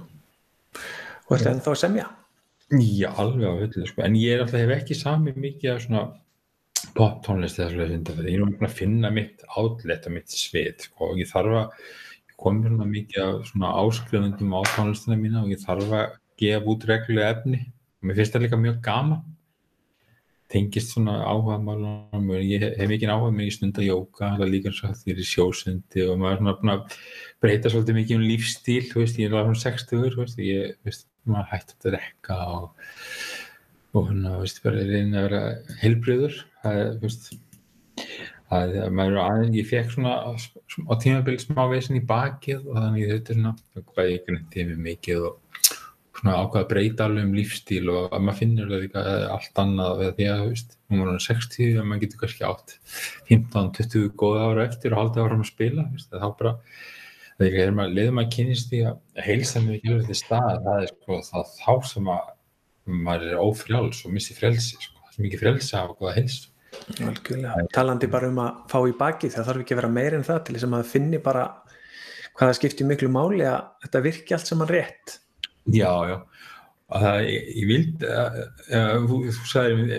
[1.28, 2.08] Og þetta er ennþá að semja?
[2.70, 6.04] Já, alveg á hullu sko, en ég er alltaf hef ekki sami mikið af svona
[6.96, 10.86] pop tónlist eða svona þetta ég er um að finna mitt átlet og mitt svið
[10.86, 11.90] sko, og ég þarf að
[12.40, 16.88] koma hérna mikið af svona áskrifundum á tónlistina mína og ég þarf að gefa út
[16.88, 17.60] reglulega efni.
[18.00, 19.20] Og mér finnst það líka mjög gama
[20.50, 24.54] tengist svona áhuga málum og ég hef mikið áhuga með í stund að jóka það
[24.54, 26.96] líka svo að því er í sjósundi og maður er svona búin að
[27.44, 31.06] breyta svolítið mikið um lífstíl, veist, ég er alveg um 60 þú veist, ég, veist,
[31.30, 32.90] maður hætti að rekka og
[33.98, 35.44] og hérna, veist, bara reyna að vera
[35.84, 37.30] heilbriður það er, veist
[38.50, 42.80] það er, maður er aðeins, ég fekk svona á tímabili smá veginn í bakið og
[42.80, 43.56] þannig þetta er svona,
[43.94, 45.49] hvað ég grætti með mikið og svona
[46.28, 50.42] ákvað að breyta alveg um lífstíl og að maður finnur líka allt annað því að,
[50.42, 52.76] þú veist, nú er hann 60 og maður getur kannski átt
[53.30, 56.56] 15-20 góða ára eftir og haldið ára um að spila, veist, þá bara
[57.40, 61.22] þegar maður leiðum að kynist því að heilsa mjög alveg til stað, það er sko
[61.30, 62.36] það þá sem að
[62.90, 65.00] maður er ófrjáls og missi frelsi sko.
[65.06, 66.50] það er mikið frelsi af að helst
[67.02, 70.26] Algjörlega, talandi bara um að fá í baki það þarf ekki að vera meir en
[70.28, 71.46] það til þess að maður finni bara
[72.38, 75.16] hvaða skiptir miklu máli að þetta virki allt saman rétt
[75.68, 76.18] Já, já.
[76.90, 78.38] Það, ég, ég vild að,
[78.74, 79.98] að, þú, þú sagði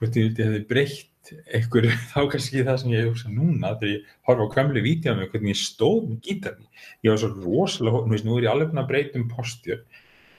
[0.00, 1.08] hvort ég vildi að þið breytt
[1.54, 5.34] einhver þá kannski það sem ég hugsa núna þegar ég horfa á vítið á mig
[5.34, 6.66] hvernig ég stóð með gítarni
[7.04, 9.84] ég var svo rosalega, nú er ég alveg að breyta um postjör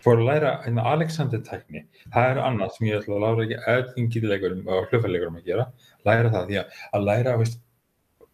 [0.03, 4.09] fór að læra hérna Alexander-tækni, það er annað sem ég ætla að lára ekki öllum
[4.11, 5.68] gítilegurum og hljófarlegurum að gera,
[6.07, 7.61] læra það því að, að læra veist,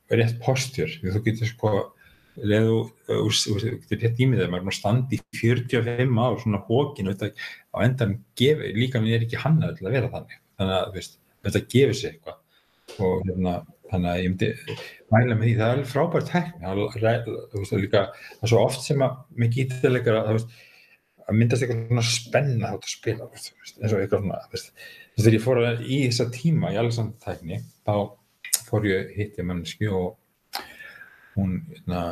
[0.10, 1.74] rétt postjör, því þú getur sko
[2.48, 2.78] leðu,
[3.08, 7.32] þú getur rétt ímið þegar maður er að standa í 45 ár svona hókin þetta
[7.74, 11.20] á endan gefi, líka minn er ekki hannað til að vera þannig, þannig að veist,
[11.48, 12.40] þetta gefur sig eitthvað.
[13.00, 13.58] Og hérna,
[13.90, 14.50] þannig að ég myndi
[15.14, 16.66] mæla með því, það er alveg frábært tekni
[17.94, 20.58] það er svo oft sem að með gítarleikara, það veist
[21.30, 24.70] að myndast eitthvað spenna þátt að spila veist, eins og eitthvað svona að
[25.20, 27.94] þegar ég fór að, í þessa tíma í Alexander tækni þá
[28.70, 30.60] fór ég hitti mannsku og
[31.36, 32.04] hún hérna,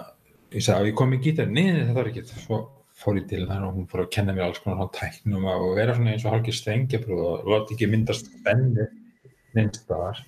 [0.53, 2.61] ég sagði að ég kom í gítar neina það var ekki, svo
[2.97, 5.67] fór ég til þar og hún fór að kenna mér alls konar svona tæknum og
[5.77, 8.87] vera svona eins og hálfgeir strengjabrúð og láti ekki myndast spenni
[9.57, 10.23] neinstaðar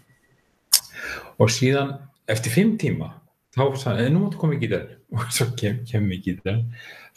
[1.39, 1.95] og síðan
[2.29, 3.13] eftir fimm tíma
[3.55, 4.87] þá sagði, "Eh, nú máttu koma í gítar.
[5.11, 6.59] Og svo kem, kem ég í gítar.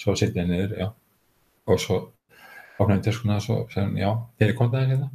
[0.01, 0.89] Svo setja ég niður, já.
[1.69, 1.99] Og svo
[2.81, 5.11] opnaði töskuna og svo sagði hann, já, þeir eru kontaðið hérna.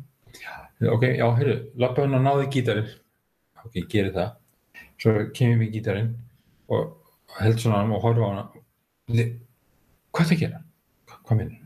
[0.94, 2.92] Ok, já, heyrðu, lappa hann og náði gítarinn.
[3.64, 4.36] Ok, ég geri það.
[5.02, 6.14] Svo kemur við gítarinn
[6.70, 6.94] og
[7.40, 8.64] held svona og horfa á hann
[9.08, 9.40] Þi-
[10.12, 10.62] hvað er það að gera?
[11.08, 11.60] Hva- hvað minnur?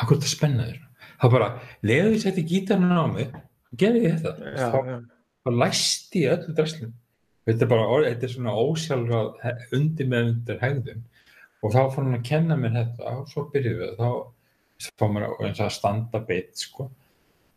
[0.00, 0.78] Akkur er þetta spennaður?
[1.20, 1.48] það bara,
[1.84, 3.32] leiðu því setti gítarinn á mig
[3.76, 4.98] gerði ég þetta Já, þá, já.
[5.44, 6.92] þá læsti ég öllu drasslum
[7.46, 11.02] þetta er bara, þetta er svona ósjálfráð he- undir með undir hegðun
[11.62, 15.26] og þá fór hann að kenna mér þetta og svo byrjuðum við þá fór mér
[15.28, 16.90] að, standa beitt sko.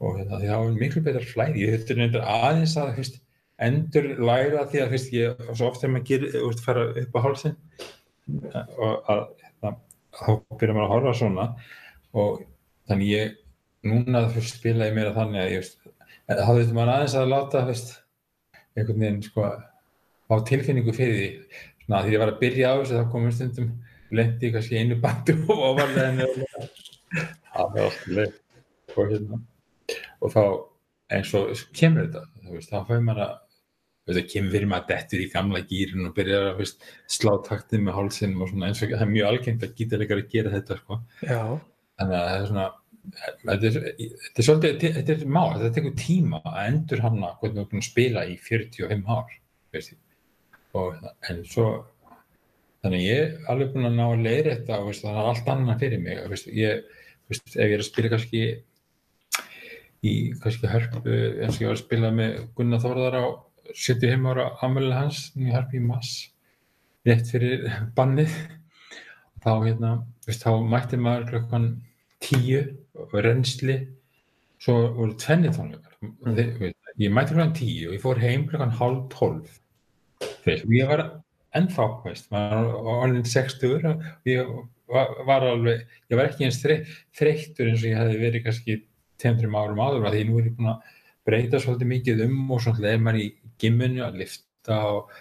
[0.04, 3.22] og hérna, því það var miklu betra flæði ég þurfti reyndar aðeins að fyrst,
[3.68, 7.18] endur læra því að fyrst, ég, svo oft þegar maður gerir, þú veist, fara upp
[7.18, 7.57] á hálsinn
[8.78, 9.74] og að hérna,
[10.20, 10.28] þá
[10.59, 11.47] byrjar maður að horfa svona.
[12.14, 12.43] Og
[12.89, 13.38] þannig ég
[13.89, 15.80] núna fyrst spila ég meira þannig að ég veist,
[16.30, 17.95] þá þurfti maður aðeins að láta fyrst,
[18.74, 21.32] einhvern veginn sko á tilfinningu fyrir því.
[21.84, 23.74] Svona, því ég var að byrja á þessu þá komum stundum
[24.14, 26.22] lendi kannski einu bandu og ofarlega en
[27.53, 28.38] það var alltaf leið
[28.93, 29.39] og hérna
[30.24, 30.43] og þá
[31.14, 33.34] eins og kemur þetta þá fæði maður að
[34.08, 36.88] þetta kemur fyrir maður dettur í gamla gýrin og byrjar að veist,
[37.18, 40.54] slá taktið með hálsinum og svona eins og það er mjög algengt að gítarleikari gera
[40.58, 40.99] þetta sko.
[41.24, 41.43] Já,
[42.01, 42.68] þannig að það er svona
[43.43, 43.80] þetta er,
[44.26, 48.26] þetta er svolítið þetta er má, þetta tekur tíma að endur hana hvernig að spila
[48.28, 49.39] í 45 ár
[50.74, 51.68] og en svo
[52.84, 55.49] þannig að ég er alveg búin að ná að leiðrétta og veist, það er allt
[55.54, 57.01] annað fyrir mig veist, ég,
[57.32, 58.43] veist, ef ég er að spila kannski
[60.04, 63.26] í kannski hörpu eins og ég var að spila með Gunnar Þórðar á
[63.74, 66.30] 75 ára ammælið hans í hörpu í mass
[67.07, 67.65] rétt fyrir
[67.97, 68.36] bannið.
[69.43, 69.91] Þá hérna,
[70.28, 71.67] veist, þá mætti maður klokkan
[72.24, 72.61] tíu
[72.95, 73.82] og reynsli
[74.63, 75.97] svo voru tvenni tónleikar.
[76.03, 76.71] Mm.
[77.01, 79.59] ég mætti klokkan tíu og ég fór heim klokkan hálf tólf.
[80.24, 81.03] Og ég var
[81.57, 84.53] ennþá, veist, maður var orðin 60 og ég
[84.93, 88.78] var, alveg, ég var ekki eins þreyttur eins og ég hefði verið kannski
[89.21, 90.93] 10-3 árum áður, því nú er ég búin að
[91.24, 93.28] breyta svolítið mikið um og svona er maður í
[93.62, 95.14] gimminu að lifta og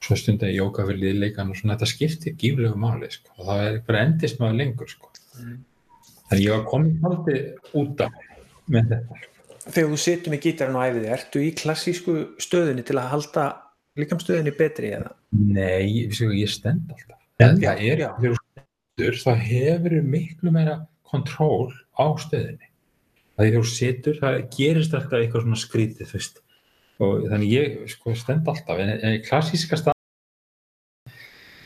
[0.00, 3.34] svo stundar ég jóka fyrir liðleikan og svona þetta skiptir gíflegu máli sko.
[3.36, 5.10] og það er bara endist maður lengur sko.
[6.30, 8.22] þannig ég var komin haldið út af
[8.70, 9.28] með þetta
[9.70, 13.46] þegar þú situr með gítarinn á æfiði, ertu í klassísku stöðunni til að halda
[14.00, 15.12] líkamstöðunni betri eða?
[15.36, 18.10] Nei, ég, ég stend alltaf en það er, já.
[18.16, 20.76] þegar þú stendur þá hefur miklu meira
[21.10, 22.06] kontról á
[22.36, 22.56] er
[23.40, 26.40] þegar þú situr, það gerist alltaf eitthvað svona skrítið fyrst
[27.00, 28.80] og þannig ég sko stend alltaf.
[28.80, 29.96] En, en klassíska stað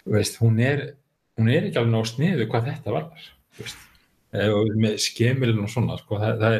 [0.05, 0.93] veist, hún er
[1.39, 3.83] hún er ekki alveg ná sniðu hvað þetta þú veist,
[4.35, 6.57] Eh, og með skemilin og svona sko, það, það,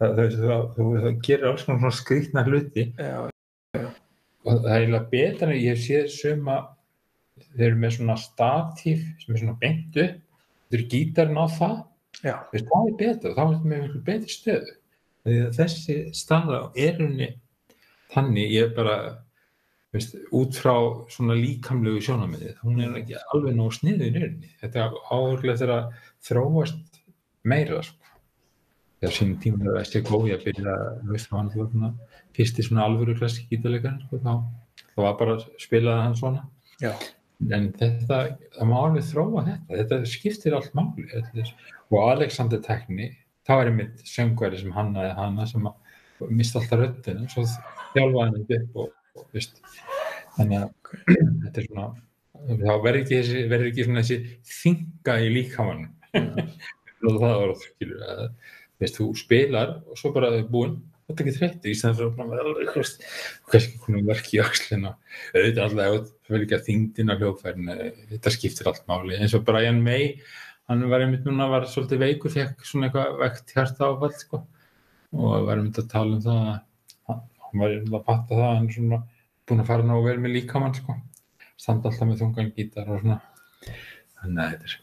[0.00, 0.36] það,
[0.78, 2.86] það, gerir alls svona skrítna hluti.
[2.96, 3.18] Já,
[4.46, 6.56] og það er eiginlega betra en ég hef séð suma
[7.50, 11.76] þeir eru með svona statíf sem er svona beintu þeir eru gítarinn á það.
[12.22, 14.76] Já, Veist, það er betra, þá er þetta með miklu betri stöðu.
[15.58, 17.28] Þessi staða er henni
[18.14, 18.98] þannig ég bara
[19.94, 20.74] veist, út frá
[21.12, 24.52] svona líkamlegu sjónamiði hún er ekki alveg nóg sniður í rauninni.
[24.62, 25.92] Þetta áhuglega þegar að
[26.28, 27.00] þróast
[27.48, 27.94] meira sko.
[28.98, 30.76] þegar sínum tíma er Esti Gói að byrja
[31.08, 31.92] veist, hann var svona
[32.36, 34.32] fyrsti svona alvöru klassik gítarleikar sko, þá,
[34.98, 36.44] var bara að spila hann svona.
[36.82, 36.92] Já,
[37.54, 38.18] en þetta,
[38.56, 39.78] það má alveg þróa þetta.
[39.80, 41.06] Þetta skiptir allt máli.
[41.12, 41.46] Þetta
[41.88, 43.12] og Alexander Tekni
[43.48, 45.66] þá er einmitt söngveri sem hann eða hana sem
[46.28, 47.46] mista alltaf röddina svo
[47.94, 49.62] þjálfaði hann þetta upp og, og veist,
[50.36, 50.70] þannig að
[51.44, 51.88] þetta er svona
[52.38, 54.18] þá verður ekki, þessi, verður ekki svona þessi
[54.58, 58.22] þinga í líkamann og það var skilur að
[58.78, 60.78] veist, þú spilar og svo bara þau búin
[61.08, 63.06] þetta ekki þreytti í stæðan fyrir að vera alveg veist,
[63.48, 64.92] kannski konum verk í axlina
[65.32, 67.72] auðvitað alltaf, það verður ekki að þingdina hljóðfærin,
[68.12, 69.16] þetta skiptir allt máli.
[69.16, 70.10] Eins og Brian May,
[70.68, 74.42] hann var einmitt núna var svolítið veikur, fekk svona eitthvað vekt hjarta áfall sko
[75.16, 76.58] og var einmitt að tala um það að
[77.48, 79.00] hann var að fatta það hann svona
[79.48, 80.98] búin að fara ná vel með líkamann sko.
[81.58, 83.18] standa alltaf með þungan gítar og svona.
[84.20, 84.76] Þannig að þetta er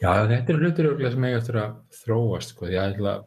[0.00, 3.14] já þetta er hlutur örugglega sem eiga eftir að þróast sko, því að ég ætla
[3.16, 3.26] að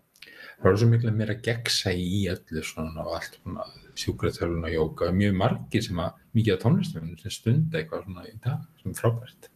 [0.64, 3.66] það er svo miklu meira gegsa í öllu svona og allt svona
[4.00, 8.36] sjúkraþjálfun og jóka, mjög margir sem að mikið af tónlistum sem stunda eitthvað svona í
[8.46, 9.50] dag sem er frábært.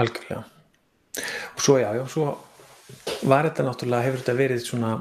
[0.00, 0.44] Algjörlega.
[1.56, 2.28] Og svo já, já, svo
[3.26, 4.92] var þetta náttúrulega, hefur þetta verið svona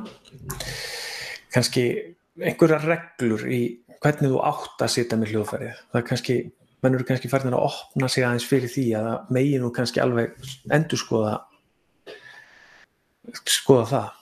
[1.53, 1.85] kannski
[2.41, 3.61] einhverja reglur í
[4.03, 5.81] hvernig þú átt að sitja með hljóðfærið.
[5.91, 6.37] Það er kannski,
[6.83, 10.03] menn eru kannski farin að opna sig aðeins fyrir því að það megi nú kannski
[10.03, 11.35] alveg endur skoða
[13.49, 14.13] skoða það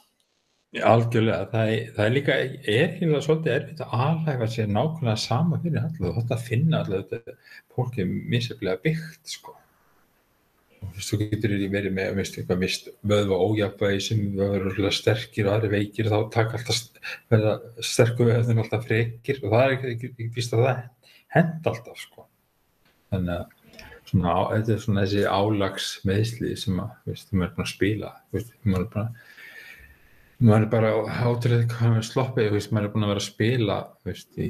[0.73, 5.59] algjörlega, það er, það er líka er hérna svolítið erfitt að aðlæfa sér nákvæmlega sama
[5.61, 7.35] fyrir og þetta finna allir þetta
[7.75, 9.53] fólk er misjaflega byggt sko
[10.83, 15.57] þú veist, þú getur verið með veist, eitthvað mist vöðva ójafnvægi sem verður sterkir og
[15.57, 17.55] aðri veikir þá taka alltaf verða
[17.91, 19.41] sterku vöðin alltaf frekir.
[19.43, 20.81] Og það er ekki, ekki, víst að það
[21.37, 22.27] hend alltaf sko.
[23.13, 23.59] Þannig að
[24.09, 28.11] svona, þetta er svona þessi álags meðsli sem að, veist, maður er búin að spila
[28.33, 29.07] veist, maður er bara
[30.43, 31.75] maður er bara átrið
[32.09, 33.77] sloppið, maður er búin að vera að spila
[34.07, 34.49] veist, í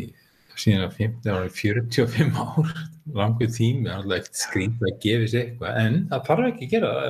[0.61, 2.67] síðan að 15 ára 45 ár
[3.13, 6.73] langur tími, það alltaf ekkert skrýnt að gefa sér eitthvað, en það þarf ekki að
[6.73, 7.07] gera það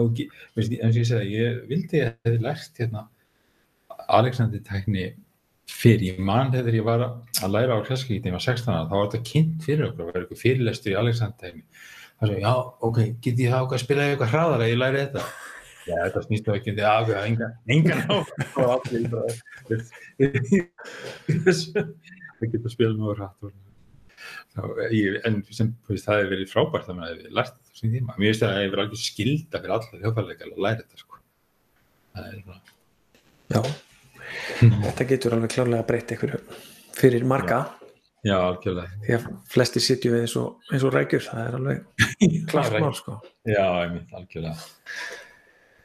[0.00, 3.06] eins og ég segi, ég vildi að ég hefði lært hérna
[4.10, 5.06] Alexander tækni
[5.70, 8.96] fyrir, ég man þegar ég var að læra á klasskíkti, ég var 16 ára, þá
[8.98, 11.64] var þetta kynnt fyrir okkur, það var eitthvað fyrirlestur í Alexander tækni
[12.20, 12.52] það svo, já,
[12.84, 15.22] ok, get ég þá að spila eitthvað hraðar að ég læri þetta?
[15.88, 18.16] Já, þetta snýst þá ekki um því að það engan á
[22.40, 23.54] það geta spilað mjög rætt og
[24.54, 24.60] þá,
[24.94, 27.94] ég, en sem, þú veist, það hefur verið frábært þannig að við lært þetta sín
[27.94, 28.16] tíma.
[28.16, 31.20] Mér finnst það að það hefur alveg skilda fyrir alla þjóðfæðleika að læra þetta sko.
[32.16, 32.60] það er svona
[33.50, 33.60] já,
[34.86, 36.40] þetta getur alveg klárlega breytt einhverju
[37.00, 37.60] fyrir marga.
[38.20, 38.98] Já, algjörlega.
[39.06, 42.08] Því að flestir sitju eins og, eins og rækjur það er alveg
[42.50, 43.16] klart mál sko.
[43.48, 44.66] já, einmitt, algjörlega.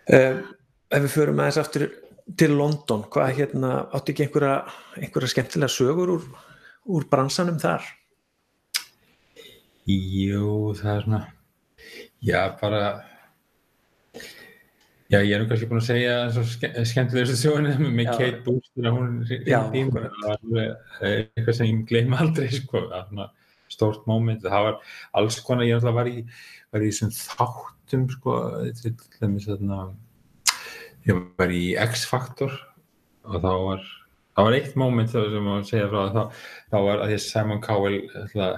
[0.06, 0.41] Uh,
[0.93, 1.88] ef við förum aðeins aftur
[2.38, 4.58] til London, hvað hérna áttu ekki einhverja,
[4.99, 6.28] einhverja skemmtilega sögur úr,
[6.86, 7.86] úr bransanum þar
[9.86, 11.21] Jú, það er svona
[12.25, 12.81] já, bara
[15.13, 18.13] já, ég er nú kannski búin að segja svo ske skemmtilegustu sjóinu með Já.
[18.17, 19.11] Kate Bush þegar hún
[19.45, 19.93] Já, hringdi í mig.
[19.93, 20.71] það var alveg,
[21.01, 23.27] eh, eitthvað sem ég gleyma aldrei sko, það var svona
[23.75, 24.79] stórt moment það var
[25.21, 26.17] alls konar, ég var í
[26.73, 28.39] var í þessum þáttum sko,
[28.81, 29.79] til dæmis þarna
[31.05, 32.57] ég var í X-Factor
[33.25, 33.86] og þá var
[34.36, 36.23] það var eitt moment þá sem að segja frá þá,
[36.71, 38.49] þá var að því að Simon Cowell ætla,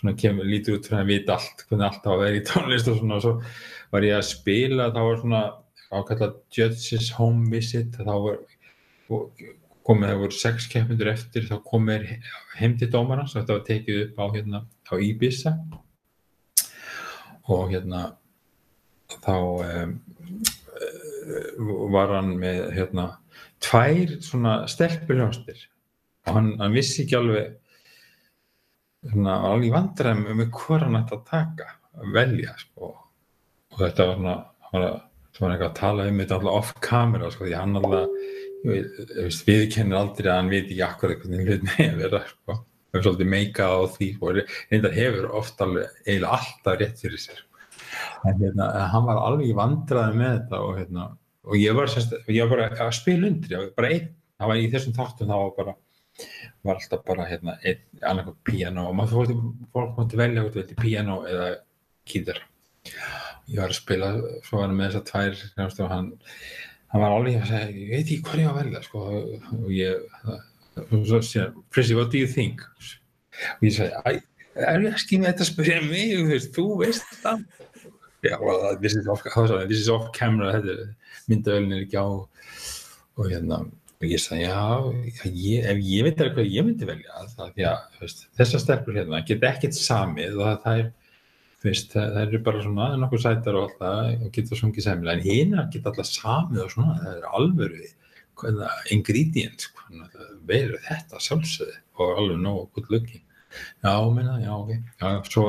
[0.00, 2.92] svona kemur lítið út fyrir að vita allt, hvernig allt á að vera í tónlist
[2.92, 3.34] og svona og svo
[3.90, 5.42] var ég að spila þá var svona
[5.90, 8.38] ákallað Judges Home Visit þá var
[9.10, 9.42] og
[9.86, 12.06] komið, það voru sex keppmyndur eftir þá komið
[12.60, 15.54] heim til dómara svo þetta var tekið upp á hérna á Ibiza.
[17.50, 18.02] Og hérna
[19.24, 19.96] þá um,
[21.90, 23.06] var hann með hérna
[23.64, 25.66] tvær svona stelpuljónstir
[26.26, 27.50] og hann, hann vissi ekki alveg
[29.10, 31.68] svona, var alveg vandræðum með hvað hann ætti að taka
[32.00, 32.90] að velja sko.
[33.70, 34.36] og þetta var svona
[34.70, 34.98] hann var,
[35.40, 40.28] eitthvað að tala um þetta alltaf off camera sko, því hann alltaf við kennir aldrei
[40.28, 42.58] að hann veit ekki akkur hlut með að vera sko.
[42.90, 47.24] það er svolítið meika á því og reyndar hefur oft alveg eiginlega alltaf rétt fyrir
[47.24, 47.46] sér
[48.28, 51.06] en hérna, hann var alveg í vandræði með þetta og, hérna,
[51.46, 54.10] og ég var, semst, ég var bara að spila undir, bara einn.
[54.40, 55.76] Það var í þessum þáttum, það var bara
[56.66, 57.56] var alltaf bara hérna,
[58.04, 61.46] annarkoð piano og maður fólk, fólk mátti velja hvort vildi piano eða
[62.08, 62.40] kýður
[63.50, 64.10] ég var að spila,
[64.46, 66.10] svo var hann með þessar tvær nefnst, og hann,
[66.92, 69.04] hann var alveg að segja, ég veit ekki hvað ég var að velja sko,
[69.60, 69.94] og ég
[71.70, 72.62] Prissy, what do you think?
[73.58, 74.20] Og ég sagði,
[74.60, 76.14] er ég að skýna þetta að spyrja mig,
[76.54, 77.42] þú veist það
[78.22, 82.08] já, well, this is off, sorry, this is off camera þetta er er ekki á
[83.20, 83.64] og hérna
[84.00, 84.60] og ég sagði, já,
[85.28, 89.20] ég, ef ég veit alveg hvað ég myndi velja það þú veist, þessar stelpur hérna
[89.28, 90.86] geta ekkert samið og það, það er
[91.64, 95.26] veist, það, það eru bara svona nokkuð sætar og alltaf og geta sungið sæmilega en
[95.26, 97.90] hérna geta alltaf samið og svona það er alvöru
[98.94, 103.24] ingredients hvernig verður þetta sjálfsögði og alveg nóg good looking
[103.84, 104.72] já, minna, já, ok.
[105.00, 105.46] Já, svo,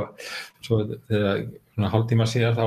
[0.65, 2.65] svo þegar svona hálftíma síðar þá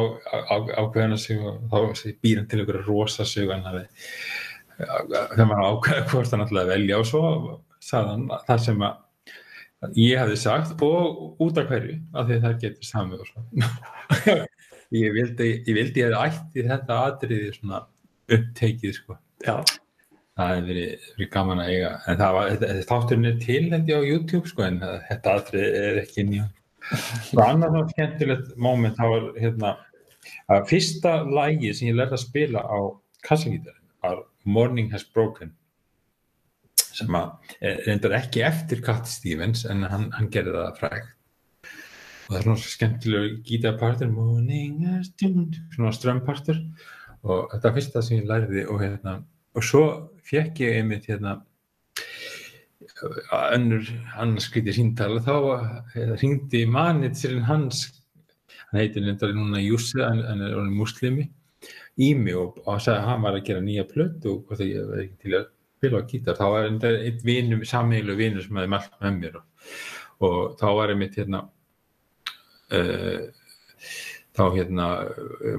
[0.80, 3.85] ákveðan að sig og þá býr hann til ykkur rosa sig hann hafi
[4.78, 7.24] þegar maður ákveða hvort hann ætlaði að velja og svo
[7.85, 12.61] sagði hann það sem að ég hefði sagt og út af hverju af því það
[12.64, 13.47] getur samið og svo.
[14.95, 17.80] Ég vildi ég vildi ég hefði ætti þetta atriði svona
[18.30, 19.16] upptekið sko.
[19.43, 19.57] Já,
[20.35, 21.91] það hefði verið, verið gaman að eiga.
[22.11, 22.53] En það var,
[22.91, 26.53] þátturinn er til held ég á YouTube sko en það- þetta aðrið er ekki hann.
[27.35, 29.76] Og annað svona skemmtilegt moment það var hérna
[30.53, 32.78] að fyrsta lagi sem ég lærði að spila á
[33.24, 35.53] kassagítarinn var Morning Has Broken
[36.95, 37.32] sem að
[37.64, 41.09] er reyndar ekki eftir Cat Stevens en hann, hann gerði það frægt.
[42.24, 46.61] Og það er svona skemmtilegur gítarpartur Morning Has Tuned svona strömpartur.
[47.24, 49.16] Og þetta fyrsta sem ég lærði og hérna
[49.57, 49.85] og svo
[50.29, 51.39] fekk ég einmitt hérna
[53.55, 53.89] önnur
[54.20, 55.35] annars skrítið síndal og þá
[56.20, 57.87] hringdi manitsirinn hans
[58.70, 61.29] hann heitir nefndar núna Jussi hann er orðin muslimi
[62.01, 64.89] í mig og, og sagði að hann var að gera nýja plötu og hvort ég
[64.89, 65.47] var ekki til að
[65.79, 69.39] spila á gítar þá var þetta einn vinur, sameiginlega vinur sem hefði mælt með mér
[69.41, 69.72] og,
[70.27, 71.43] og þá var einmitt hérna
[72.79, 73.25] uh,
[74.35, 74.89] þá hérna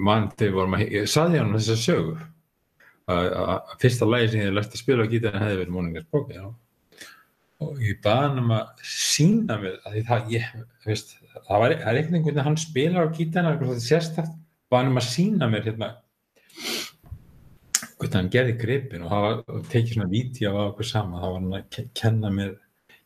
[0.04, 2.18] mann þegar vorum að ég saði hann þessa sögu
[3.12, 6.40] að fyrsta lagi sem ég hef lært að spila á gítarinn hefði verið Morningas Bóki
[7.66, 10.48] og ég baði hann um að sína mér að það, ég,
[10.86, 11.14] veist,
[11.46, 14.34] það var það er einhvern veginn að hann spilar á gítarinn eitthvað þetta sérstætt,
[14.74, 15.92] baði hann um að sína mér hérna
[17.96, 21.22] hvernig hann gerði gripin og það var og tekið svona víti af okkur saman.
[21.22, 22.52] Þá var hann að ke- kenna mér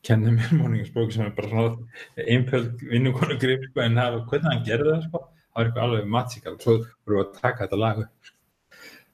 [0.08, 4.26] kenna mér Morningas Bóki sem er bara svona einpöld vinnukonu grip sko, en það var
[4.32, 7.66] hvernig hann gerði það sko, það var eitthvað alveg matsikal svo vorum við að taka
[7.66, 8.34] þetta lag upp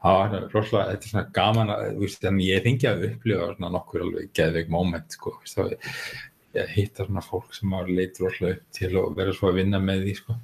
[0.05, 3.73] það var rosalega, þetta er svona gaman að, veist, þannig ég fengi að upplifa svona
[3.75, 8.19] nokkur alveg geðveik moment, sko, þú veist, þá ég hitta svona fólk sem var leit
[8.21, 10.37] rosalega upp til og vera svo að vinna með því, sko.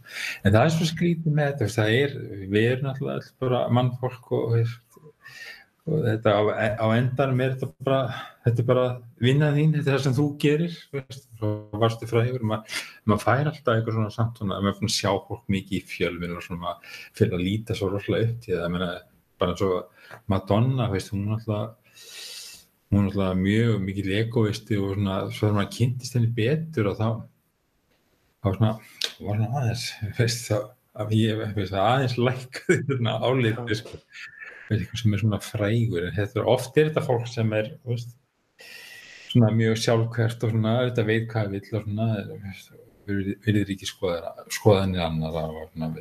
[0.43, 2.15] En það er svo skrítið með þetta, það er
[2.51, 4.99] við erum náttúrulega alls bara mannfólk og, veist,
[5.87, 6.41] og þetta á,
[6.77, 8.01] á endanum er þetta bara
[8.45, 8.85] þetta er bara
[9.21, 11.51] vinna þín, þetta er það sem þú gerir veist, svo
[11.81, 15.55] varstu frægur maður mað fær alltaf eitthvað svona samt svona, maður fann að sjá fólk
[15.55, 16.75] mikið í fjölvin og svona
[17.17, 18.99] fyrir að líta svo rosalega upp til það,
[19.41, 21.77] bara eins og Madonna, veist, hún er alltaf
[22.91, 26.99] hún er alltaf mjög mikið egoisti og svona, svo þegar maður kynntist henni betur og
[26.99, 27.07] þá
[28.41, 28.71] þá svona,
[29.21, 29.87] var hann aðeins
[30.17, 30.57] veist, þá,
[31.01, 33.99] að ég, veist, aðeins lækkaði þarna álítið, sko.
[34.01, 37.73] Veist, eitthvað sem er svona frægur en þetta er oft er þetta fólk sem er
[37.87, 38.15] veist,
[39.31, 42.09] svona mjög sjálfkvært og svona, þetta veit hvað það vill og svona,
[42.45, 42.73] veist,
[43.07, 45.93] verður ekki skoðanir, og svona,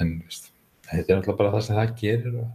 [0.00, 0.52] en veist,
[0.88, 2.48] þetta er alltaf bara það sem það gerir og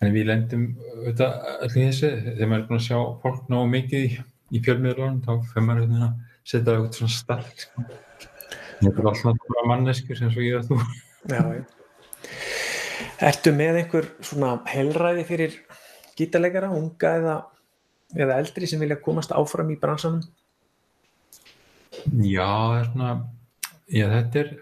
[0.00, 0.62] En við lendum
[0.94, 4.12] auðvitað allir þessu, þegar maður er búin að sjá fólk náðu mikið í,
[4.56, 6.14] í fjölmiðlunum, þá fyrir maður auðvitað að
[6.52, 7.50] setja eitthvað svona starf.
[7.60, 7.84] Sko.
[8.78, 10.78] Þetta er alltaf bara manneskur sem svo ég og þú.
[11.28, 11.42] Já.
[13.28, 15.60] Ertu með einhver svona heilræði fyrir
[16.16, 17.36] gítarleikara, unga eða,
[18.16, 20.24] eða eldri sem vilja komast áfram í bransanum?
[22.24, 23.12] Já, það er svona,
[23.92, 24.52] já þetta er,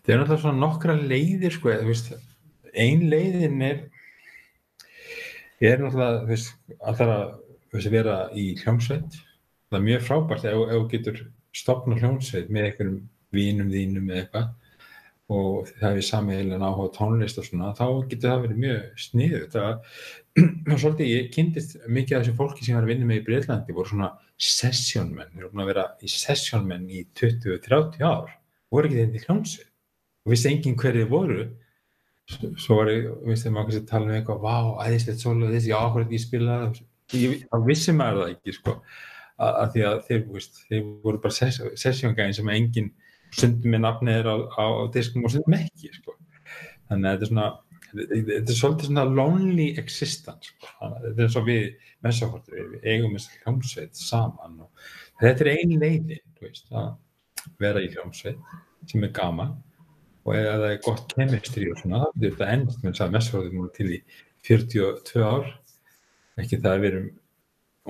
[0.00, 1.74] þetta er alltaf svona nokkra leiðir, sko,
[2.74, 3.82] ein leiðin er,
[5.60, 7.26] er náttúrulega, veist, alltaf að
[7.74, 9.20] veist, vera í hljómsveit,
[9.70, 11.20] það er mjög frábært ef þú getur
[11.56, 12.98] stopna hljómsveit með einhverjum
[13.34, 14.48] vínum þínum eða eitthvað
[15.30, 19.04] og það er sami heilan áhuga á tónlist og svona, þá getur það verið mjög
[19.04, 19.42] sniðu.
[19.52, 19.68] Það,
[20.40, 23.76] og svolítið, ég kynntist mikið af þessu fólki sem var að vinna með í Breitlandi
[23.76, 28.34] voru svona sessjónmenn, þeir voru að vera í sessjónmenn í 20-30 ár,
[28.74, 29.69] voru ekki í hljómsveit
[30.24, 31.44] og vissi enginn hverju voru.
[32.30, 34.56] Svo, var ég, þegar maður kannski tala um eitthvað, vá,
[34.86, 36.82] æðislegt solo þessi, já, er spilað
[37.18, 38.74] ég, þá vissi maður það ekki, sko.
[39.40, 42.92] Að, að því að þeir, veist, þeir voru bara sess, sessjóngæðin sem enginn
[43.34, 44.64] sundum með nafnið er á, á
[44.94, 46.14] diskum og sundum ekki, sko.
[46.90, 47.48] Þannig að þetta er svona
[47.90, 50.74] þetta er svolítið svona lonely existence sko.
[50.84, 51.64] Að þetta er svo við
[52.06, 54.84] messakortur, við eigum þess hljómsveit saman og
[55.22, 56.22] þetta er ein leiðin,
[56.70, 56.92] að
[57.60, 58.54] vera í hljómsveit
[58.90, 59.56] sem er gaman
[60.26, 63.14] og ef það er gott kemistri og svona, það getur þetta ennst með þess að
[63.16, 63.98] messfráðum voru til í
[64.46, 65.46] 42 ár.
[66.40, 67.08] Ekki það að við erum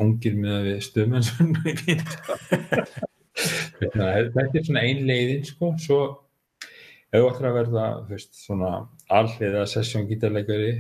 [0.01, 1.61] ungir með að við stöðum en svona
[3.41, 6.01] þetta er svona ein leiðin sko, svo
[7.11, 8.73] ef þú ættir að verða veist, svona
[9.11, 10.73] alliða sessjóngítarleikari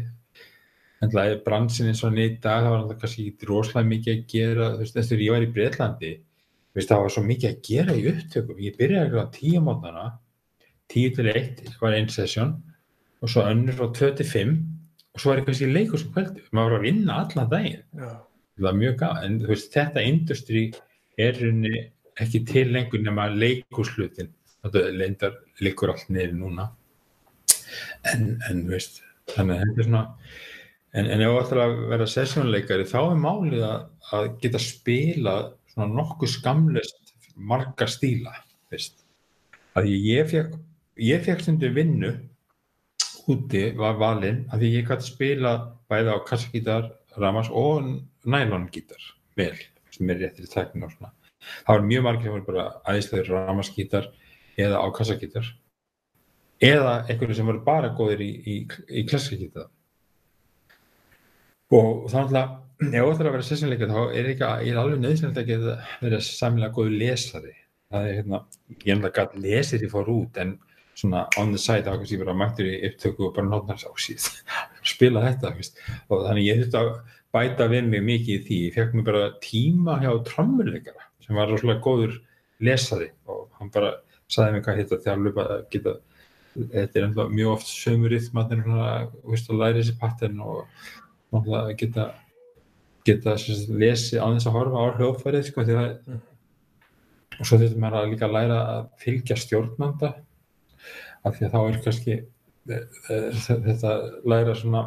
[1.00, 4.12] en það er bransin eins og nýtt dag það var alltaf kannski ekki rosalega mikið
[4.16, 4.66] að gera.
[4.74, 6.12] Þú veist, þess að ég var í Breitlandi
[6.76, 8.60] veist, það var svo mikið að gera í upptökum.
[8.66, 10.04] Ég byrjaði ekki á tíumótana
[10.90, 12.56] 10 til 1, eitthvað einn sessjón
[13.20, 14.52] og svo önnur frá 2 til 5
[15.14, 17.50] og svo er eitthvað sem ég leikur um svo kvöldu maður var að vinna allan
[17.54, 17.86] daginn.
[17.94, 18.10] Já.
[18.56, 20.64] það var mjög gaf, en þú veist þetta industry
[21.18, 21.74] er unni
[22.20, 24.30] ekki til lengur nema leikurslutin
[24.60, 26.70] þetta leindar leikur allt niður núna.
[28.10, 30.04] En, en veist þannig að þetta er svona
[30.90, 33.84] en, en ef þú ætlar að vera sessjónleikari þá er málið að,
[34.16, 35.36] að geta spila
[35.70, 38.34] svona nokkuð skamlust marga stíla
[38.72, 38.98] veist.
[39.78, 40.56] Að ég fekk
[41.00, 42.12] ég fekk stundu vinnu
[43.30, 45.54] úti var valinn að því ég gæti spila
[45.90, 46.90] bæði á kassagítar
[47.20, 47.86] ramas og
[48.24, 49.02] nælongítar
[49.38, 49.56] vel,
[49.90, 51.12] sem er réttir í tæknin og svona.
[51.64, 54.08] Það var mjög margir sem voru bara æðislegur ramasgítar
[54.60, 55.52] eða ákassagítar
[56.60, 58.56] eða einhverju sem voru bara góðir í, í,
[59.00, 59.70] í klassikagítar
[61.70, 64.80] og þá náttúrulega ef þú ætlar að vera sessionleika þá er ekki að, ég er
[64.82, 67.54] alveg nöðsynlegt að geta verið samilega góður lesari
[67.90, 68.42] það er hérna,
[68.76, 70.58] ég er náttúrulega gæt lesir ég fór út en
[71.00, 74.28] svona on the side kannski ég bara mættur í upptöku og bara notnar á síð
[74.94, 75.80] spila þetta veist.
[76.08, 76.92] og þannig ég þurfti að
[77.34, 81.50] bæta við mig mikið í því, ég fekk mér bara tíma hjá trommuleikara sem var
[81.50, 82.16] rosalega góður
[82.60, 83.92] lesari og hann bara
[84.30, 85.98] saði mér hvað hitt að þjálfu bara geta
[86.54, 90.64] þetta er ennþá mjög oft sömur rithmatnir að læra þessi pattern og
[91.30, 92.08] náttúrulega geta
[93.06, 96.18] geta sagt, lesið á þess að horfa á hljóðfærið sko, Mm.
[97.38, 100.10] og svo þurftum að líka læra að fylgja stjórnanda
[101.26, 103.94] af því að þá er kannski e- e- þetta
[104.28, 104.86] læra svona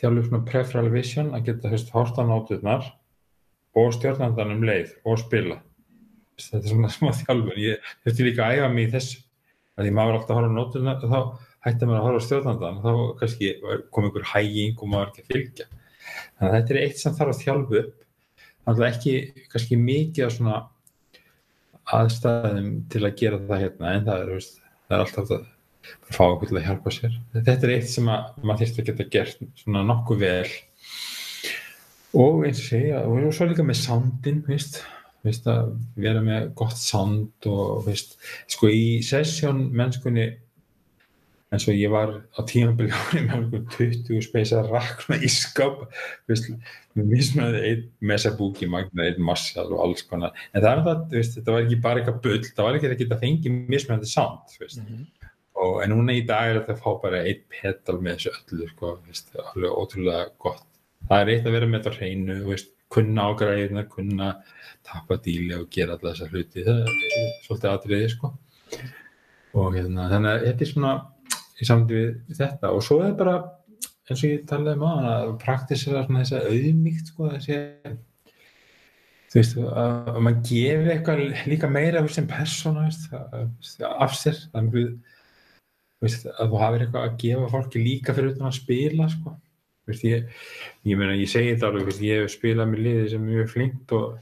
[0.00, 2.90] þjálfur svona preferal vision að geta höfst hort á nóturnar
[3.78, 5.60] og stjórnandan um leið og spila.
[6.38, 9.22] Þetta er svona smá þjálfur ég þurfti líka að æfa mig í þessu.
[9.74, 11.20] Að því maður alltaf að horfa nóturnar þá
[11.64, 12.92] hætti maður að horfa stjórnandan þá
[13.22, 13.54] kannski
[13.90, 15.66] kom einhver hæging og maður ekki að fylgja.
[16.36, 17.96] Þannig að þetta er eitt sem þarf að þjálfu upp.
[18.64, 20.60] Þannig að ekki kannski mikið af svona
[21.94, 25.48] aðstæðum til að gera það hérna en það er, veist, það er alltaf að
[26.10, 29.08] fá okkur til að hjálpa sér þetta er eitt sem að maður þýrst að geta
[29.16, 30.52] gert svona nokkuð vel
[32.14, 34.80] og eins og segja og svo líka með soundin veist,
[35.26, 38.16] veist að vera með gott sound og veist,
[38.50, 40.30] sko í sessjón mennskunni
[41.54, 45.84] eins og ég var á árið með einhvern 20 speisa rakna í skáp
[46.30, 46.50] veist,
[46.94, 51.38] með mismæði einn mesabúki magna, einn massjál og alls konar en það er það, veist,
[51.38, 54.82] þetta var ekki bara eitthvað bull það var ekki að geta fengið mismæði sound veist.
[54.82, 55.23] Mhm.
[55.54, 58.68] Og en núna í dag er þetta að fá bara einn pedal með þessu öllu
[58.72, 60.64] sko, veist, alveg ótrúlega gott.
[61.08, 64.28] Það er eitt að vera með þetta hreinu veist, kunna á græðina, kunna
[64.86, 66.64] tappa díli og gera alltaf þessa hluti.
[66.66, 68.32] Það er svolítið atriði sko.
[69.54, 70.94] og hérna, þannig að þetta er svona
[71.62, 72.72] í samtíð við þetta.
[72.74, 73.36] Og svo er bara
[74.10, 77.60] eins og ég talaði um að að praktisera þess að auðmíkt sko þessi
[79.32, 84.36] þú veist að, að maður gefi eitthvað líka meira sem persóna að- af sér.
[84.54, 84.92] Er mjög
[86.02, 89.34] veist, að þú hafir eitthvað að gefa fólki líka fyrir utan að spila sko.
[89.84, 90.28] Veist, ég,
[90.88, 93.50] ég meina ég segi þetta alveg veist, ég hef spilað með liði sem er mjög
[93.52, 94.14] flinkt og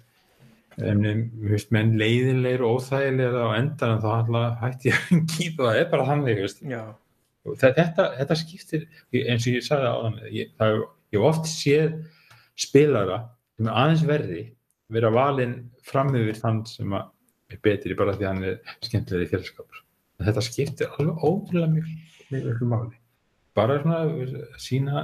[0.78, 6.06] menn leiðinleir og óþægilegar á endan en þá hætti ég að kýpa það er bara
[6.08, 6.42] þannig
[7.60, 10.52] þetta, þetta skiptir eins og ég sagði á það, ég
[11.12, 11.98] hef oft séð
[12.56, 13.20] spilara
[13.56, 14.42] sem er aðeins verri
[14.92, 19.82] vera valinn fram yfir þann sem er betri bara því að hann er skemmtilegri félagskapur
[20.28, 21.90] þetta skiptir alveg ótrúlega mjög
[22.32, 22.96] mjög máli.
[23.56, 25.02] Bara svona að sína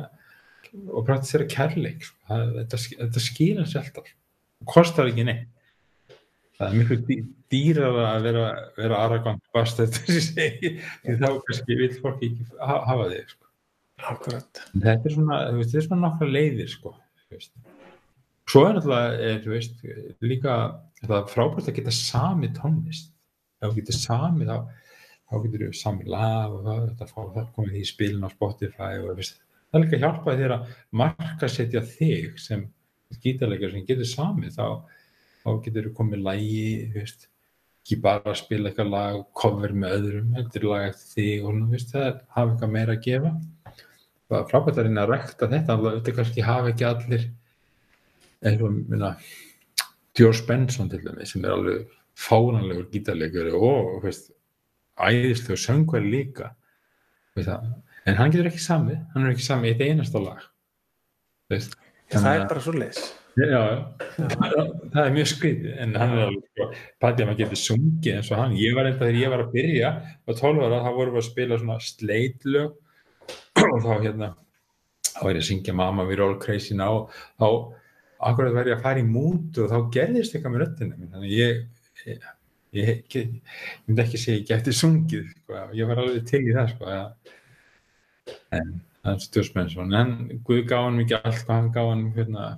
[0.93, 2.17] og praktisera kærleik sko.
[2.29, 4.13] það, þetta, þetta skýra sér alltaf.
[4.63, 5.49] Og kostar ekki neitt.
[6.59, 8.47] Það er miklu dý- dýrara að vera,
[8.77, 10.73] vera arrogant bastard þess að ég segi
[11.05, 13.45] því þá kannski vil fólk ekki ha- hafa þig sko.
[14.75, 16.95] En þetta er svona, þetta er svona nokkra leiðir sko,
[18.49, 19.81] svo er er, þú veist,
[20.25, 20.53] líka
[21.03, 23.11] það er frábært að geta sami tónlist.
[23.59, 24.57] Ef þú getur sami þá,
[25.29, 28.93] þá getur þú sami lag og það, þetta fá, það komið í spilin á Spotify
[29.03, 32.69] og veist, það er líka hjálpaði þér að markasetja þig sem
[33.25, 34.85] gítarleikar sem getur sami þá,
[35.45, 37.29] þá getur þú komið lægi veist,
[37.89, 41.55] ekki bara að spila eitthvað lag og cover með öðrum, heldur lag eftir þig og
[41.59, 43.31] þú veist, það hafa eitthvað meira að gefa.
[44.29, 47.25] Það er frábært að reyna að rekta þetta alveg auðvitað kannski hafa ekki allir.
[48.49, 49.15] Og minna
[50.19, 54.13] George Benson til dæmi sem er alveg fáránlegur gítarleikari og þú
[54.99, 56.53] veist, æðislegur söngvar líka.
[57.39, 60.43] En hann getur ekki samið hann er ekki samið í eitt einasta lag.
[61.53, 61.79] Veist,
[62.09, 63.01] Það er bara svo leis
[63.39, 63.61] Já,
[64.17, 65.73] það, það er mjög skrítið.
[65.85, 66.67] En hann er alveg sko,
[66.99, 69.53] pætið að maður getur sungið eins og hann, ég var eitthvað þegar ég var að
[69.53, 74.31] byrja á 12 ára, þá vorum við að spila svona sleitlög og þá hérna
[75.13, 77.05] þá var ég að syngja Mamma We Roll Crazy Now.
[77.39, 77.47] Þá
[78.33, 81.13] akkurat var ég að fara í mút og þá gerðist eitthvað með mín.
[81.15, 81.63] Þannig ég
[82.09, 82.29] ég,
[82.77, 83.33] ég, ég
[83.87, 86.97] myndi ekki segja ég geti sungið sko, ég var alveg til í það sko,
[88.59, 90.17] en það er stjórnsmennsson en
[90.47, 92.49] Guð gaf hann mikið allt hvað hann gaf hann hérna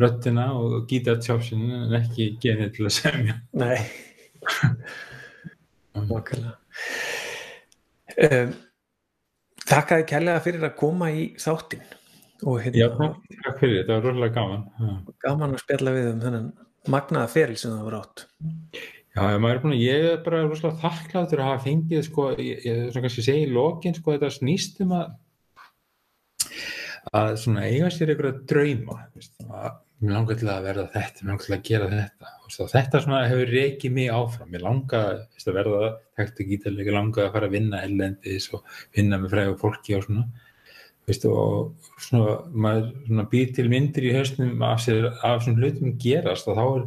[0.00, 3.34] röddina og gítartjópsin en ekki genið til að semja.
[3.52, 3.78] Nei.
[8.22, 8.52] Um,
[9.68, 11.84] Takk að kærlega fyrir að koma í þáttinn
[12.42, 13.12] og Já, hérna,
[13.44, 14.64] takk, fyrir, þetta var rosalega gaman
[15.22, 16.48] gaman að spjalla við um þennan
[16.90, 18.24] magnaða feril sem það var átt
[19.12, 23.44] Já, er ég er bara rosalega þakkláttur að hafa fengið, sko, ég, svona kannski segi
[23.44, 25.10] í lokin, sko, þetta snýst um að
[27.10, 28.12] að svona eiga sér
[28.48, 32.30] drauma veist, að mér langar til að verða þetta, mér langar til að gera þetta.
[32.52, 34.48] Svo, þetta svona hefur reikið mig áfram.
[34.52, 38.64] Mér langar veist, að verða tekta gítarleika, langar að fara að vinna ellendis og
[38.96, 40.24] vinna með fræðu fólki og svona.
[41.10, 45.96] Veist, og svona, maður svona býr til myndir í hausnum af, sér, af svona hlutum
[46.02, 46.84] gerast og þá er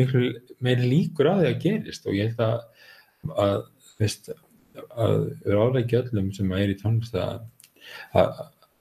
[0.00, 0.30] miklu
[0.64, 2.86] meiri líkur að því að gerist og ég held að,
[3.46, 3.56] að
[4.00, 4.30] veist,
[4.90, 7.44] að vera áleiki öllum sem er í tónlist að,
[8.16, 8.40] að,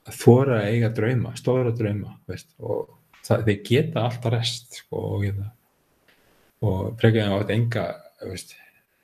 [0.09, 2.87] að þóra að eiga drauma, stóra drauma veist, og
[3.25, 5.51] það, þeir geta alltaf rest sko, og, hérna,
[6.65, 7.85] og frekja þeim á þetta enga
[8.31, 8.55] veist,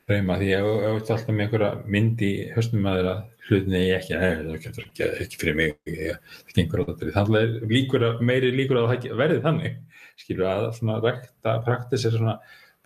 [0.10, 3.16] drauma því ef þú ert alltaf með einhverja mynd í höstum að þeirra
[3.46, 7.42] hlutinni ég ekki, nei, það getur ekki, ekki fyrir mig ég, það gengur þetta þannig
[7.42, 9.76] er líkur að, meiri líkur að það verði þannig
[10.22, 12.38] skilur að svona rekta praktis er svona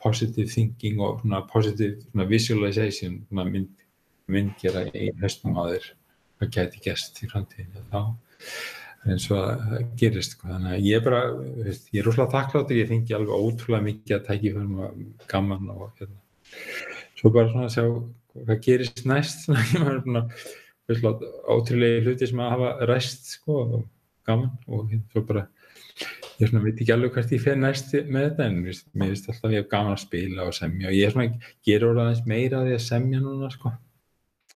[0.03, 3.86] positive thinking og svona positive svona visualization svona mynd,
[4.32, 5.88] myndgjara í höstum á þeir
[6.39, 8.01] það geti gæst í framtíðin þá
[9.07, 10.49] eins og það gerist sko.
[10.51, 11.20] þannig að ég er bara,
[11.64, 15.70] veist, ég er rúslega þakkláttur ég fengi alveg ótrúlega mikið að tækja fyrir mig gaman
[15.72, 16.20] og hérna.
[17.20, 17.86] Svo bara svona að sjá
[18.47, 19.47] hvað gerist næst?
[20.89, 23.81] Ótrúlega hluti sem að hafa ræst sko og
[24.27, 24.53] gaman.
[24.67, 25.45] Og svo bara
[26.39, 29.53] ég svona veit ekki alveg hvert ég fer næst með þetta en mér finnst alltaf
[29.53, 30.89] ég gaman að spila og semja.
[30.89, 33.73] Og ég er svona, gerur orðaðins meira að því að semja núna sko